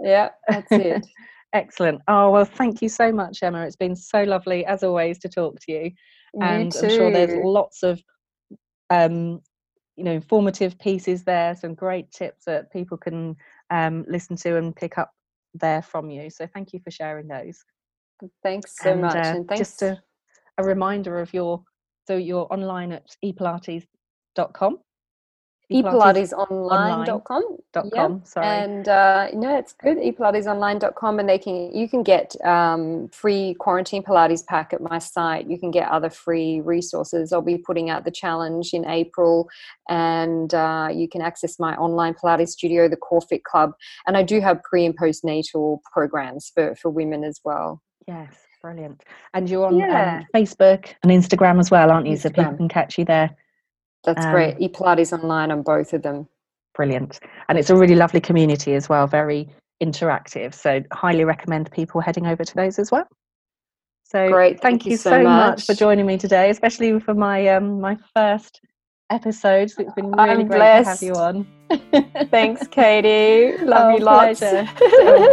Yeah, 0.01 0.29
that's 0.47 0.71
it. 0.71 1.05
Excellent. 1.53 2.01
Oh 2.07 2.31
well, 2.31 2.45
thank 2.45 2.81
you 2.81 2.89
so 2.89 3.11
much, 3.11 3.41
Emma. 3.41 3.65
It's 3.65 3.75
been 3.75 3.95
so 3.95 4.23
lovely, 4.23 4.65
as 4.65 4.83
always, 4.83 5.17
to 5.19 5.29
talk 5.29 5.59
to 5.61 5.71
you. 5.71 5.91
And 6.39 6.73
I'm 6.75 6.89
sure 6.89 7.11
there's 7.11 7.33
lots 7.33 7.83
of 7.83 8.01
um, 8.89 9.41
you 9.95 10.04
know 10.04 10.12
informative 10.12 10.78
pieces 10.80 11.23
there 11.23 11.56
some 11.56 11.73
great 11.73 12.12
tips 12.12 12.45
that 12.45 12.71
people 12.71 12.97
can 12.97 13.36
um, 13.69 14.06
listen 14.08 14.36
to 14.38 14.58
and 14.58 14.76
pick 14.76 14.97
up 14.97 15.12
there 15.54 15.82
from 15.82 16.10
you 16.10 16.30
so 16.30 16.47
thank 16.54 16.73
you 16.73 16.80
for 16.80 16.91
sharing 16.91 17.28
those 17.28 17.63
thanks 18.43 18.76
so 18.82 18.91
and, 18.91 19.02
much 19.02 19.15
uh, 19.15 19.36
and 19.36 19.47
thanks. 19.47 19.60
just 19.60 19.82
a, 19.82 20.00
a 20.58 20.63
reminder 20.63 21.19
of 21.19 21.34
your 21.34 21.63
so 22.08 22.15
you're 22.15 22.47
online 22.52 22.91
at 22.91 23.15
epilates.com 23.23 24.80
epilatesonline.com 25.71 27.58
dot 27.73 27.86
com, 27.93 28.21
sorry. 28.23 28.47
and 28.47 28.88
uh, 28.88 29.27
no 29.34 29.58
it's 29.58 29.73
good. 29.73 29.97
Epilatesonline.com 29.97 31.19
and 31.19 31.27
they 31.27 31.38
can 31.38 31.75
you 31.75 31.89
can 31.89 32.03
get 32.03 32.36
um, 32.45 33.10
free 33.10 33.53
quarantine 33.60 34.01
pilates 34.01 34.45
pack 34.45 34.73
at 34.73 34.82
my 34.82 34.97
site. 34.97 35.49
You 35.49 35.60
can 35.60 35.71
get 35.71 35.89
other 35.89 36.10
free 36.10 36.62
resources. 36.62 37.34
I'll 37.34 37.41
be 37.41 37.58
putting 37.58 37.89
out 37.89 38.06
the 38.06 38.12
challenge 38.12 38.73
in 38.73 38.88
april 38.88 39.49
and 39.89 40.53
uh, 40.53 40.89
you 40.93 41.10
can 41.10 41.21
access 41.21 41.60
my 41.60 41.75
online 41.75 42.13
pilates 42.13 42.49
studio 42.49 42.88
the 42.88 42.95
core 42.95 43.21
fit 43.21 43.43
club 43.43 43.73
and 44.06 44.15
i 44.17 44.23
do 44.23 44.39
have 44.39 44.62
pre 44.63 44.86
and 44.86 44.97
postnatal 44.97 45.80
programs 45.91 46.51
for 46.53 46.75
for 46.75 46.89
women 46.89 47.23
as 47.23 47.41
well. 47.43 47.82
Yes 48.08 48.34
brilliant. 48.62 49.03
And 49.34 49.47
you're 49.49 49.67
on 49.67 49.75
um, 49.75 49.80
yeah. 49.80 50.17
um, 50.17 50.25
facebook 50.36 50.93
and 51.03 51.12
instagram 51.12 51.60
as 51.60 51.69
well 51.69 51.91
aren't 51.91 52.08
you? 52.08 52.15
Instagram. 52.15 52.21
so 52.21 52.30
people 52.30 52.58
can 52.58 52.69
catch 52.69 52.97
you 52.97 53.06
there 53.06 53.36
that's 54.03 54.25
um, 54.25 54.31
great. 54.31 54.57
ePilates 54.57 55.17
online 55.17 55.51
on 55.51 55.62
both 55.62 55.93
of 55.93 56.01
them. 56.01 56.27
Brilliant. 56.75 57.19
And 57.49 57.57
it's 57.57 57.69
a 57.69 57.75
really 57.75 57.95
lovely 57.95 58.21
community 58.21 58.75
as 58.75 58.88
well, 58.88 59.07
very 59.07 59.49
interactive. 59.83 60.53
So 60.53 60.83
highly 60.91 61.25
recommend 61.25 61.71
people 61.71 62.01
heading 62.01 62.27
over 62.27 62.43
to 62.43 62.55
those 62.55 62.79
as 62.79 62.91
well. 62.91 63.07
So 64.03 64.29
great. 64.29 64.62
Thank, 64.62 64.83
thank 64.83 64.86
you, 64.86 64.97
so, 64.97 65.21
much. 65.21 65.57
much. 65.57 65.65
for 65.65 65.73
joining 65.73 66.05
me 66.05 66.17
today, 66.17 66.49
especially 66.49 66.99
for 66.99 67.13
my 67.13 67.47
um 67.49 67.81
my 67.81 67.97
first 68.15 68.62
episodes. 69.09 69.75
It's 69.77 69.93
been 69.93 70.11
really 70.11 70.29
I'm 70.29 70.47
great 70.47 70.57
blessed. 70.57 71.01
to 71.01 71.07
have 71.07 71.15
you 71.15 71.21
on. 71.21 71.47
Thanks, 72.29 72.67
Katie. 72.67 73.57
Love 73.63 73.93
oh, 73.93 73.97
you 73.97 74.03
lots. 74.03 74.39
so 74.39 74.67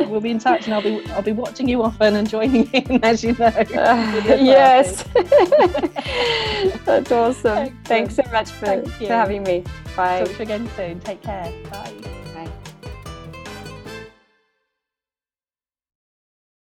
we'll 0.08 0.20
be 0.20 0.30
in 0.30 0.38
touch, 0.38 0.64
and 0.64 0.74
I'll 0.74 0.82
be 0.82 1.04
I'll 1.10 1.22
be 1.22 1.32
watching 1.32 1.68
you 1.68 1.82
often 1.82 2.16
and 2.16 2.28
joining 2.28 2.66
in 2.72 3.04
as 3.04 3.22
you 3.22 3.32
know. 3.32 3.46
Uh, 3.46 4.22
yes, 4.40 5.04
that's 6.84 7.12
awesome. 7.12 7.58
Excellent. 7.58 7.86
Thanks 7.86 8.16
so 8.16 8.22
much 8.32 8.50
for, 8.50 8.82
for 8.84 9.06
having 9.06 9.42
me. 9.44 9.64
Bye. 9.96 10.20
Talk 10.20 10.28
to 10.28 10.34
you 10.34 10.42
again 10.42 10.70
soon. 10.76 11.00
Take 11.00 11.22
care. 11.22 11.52
Bye. 11.70 12.23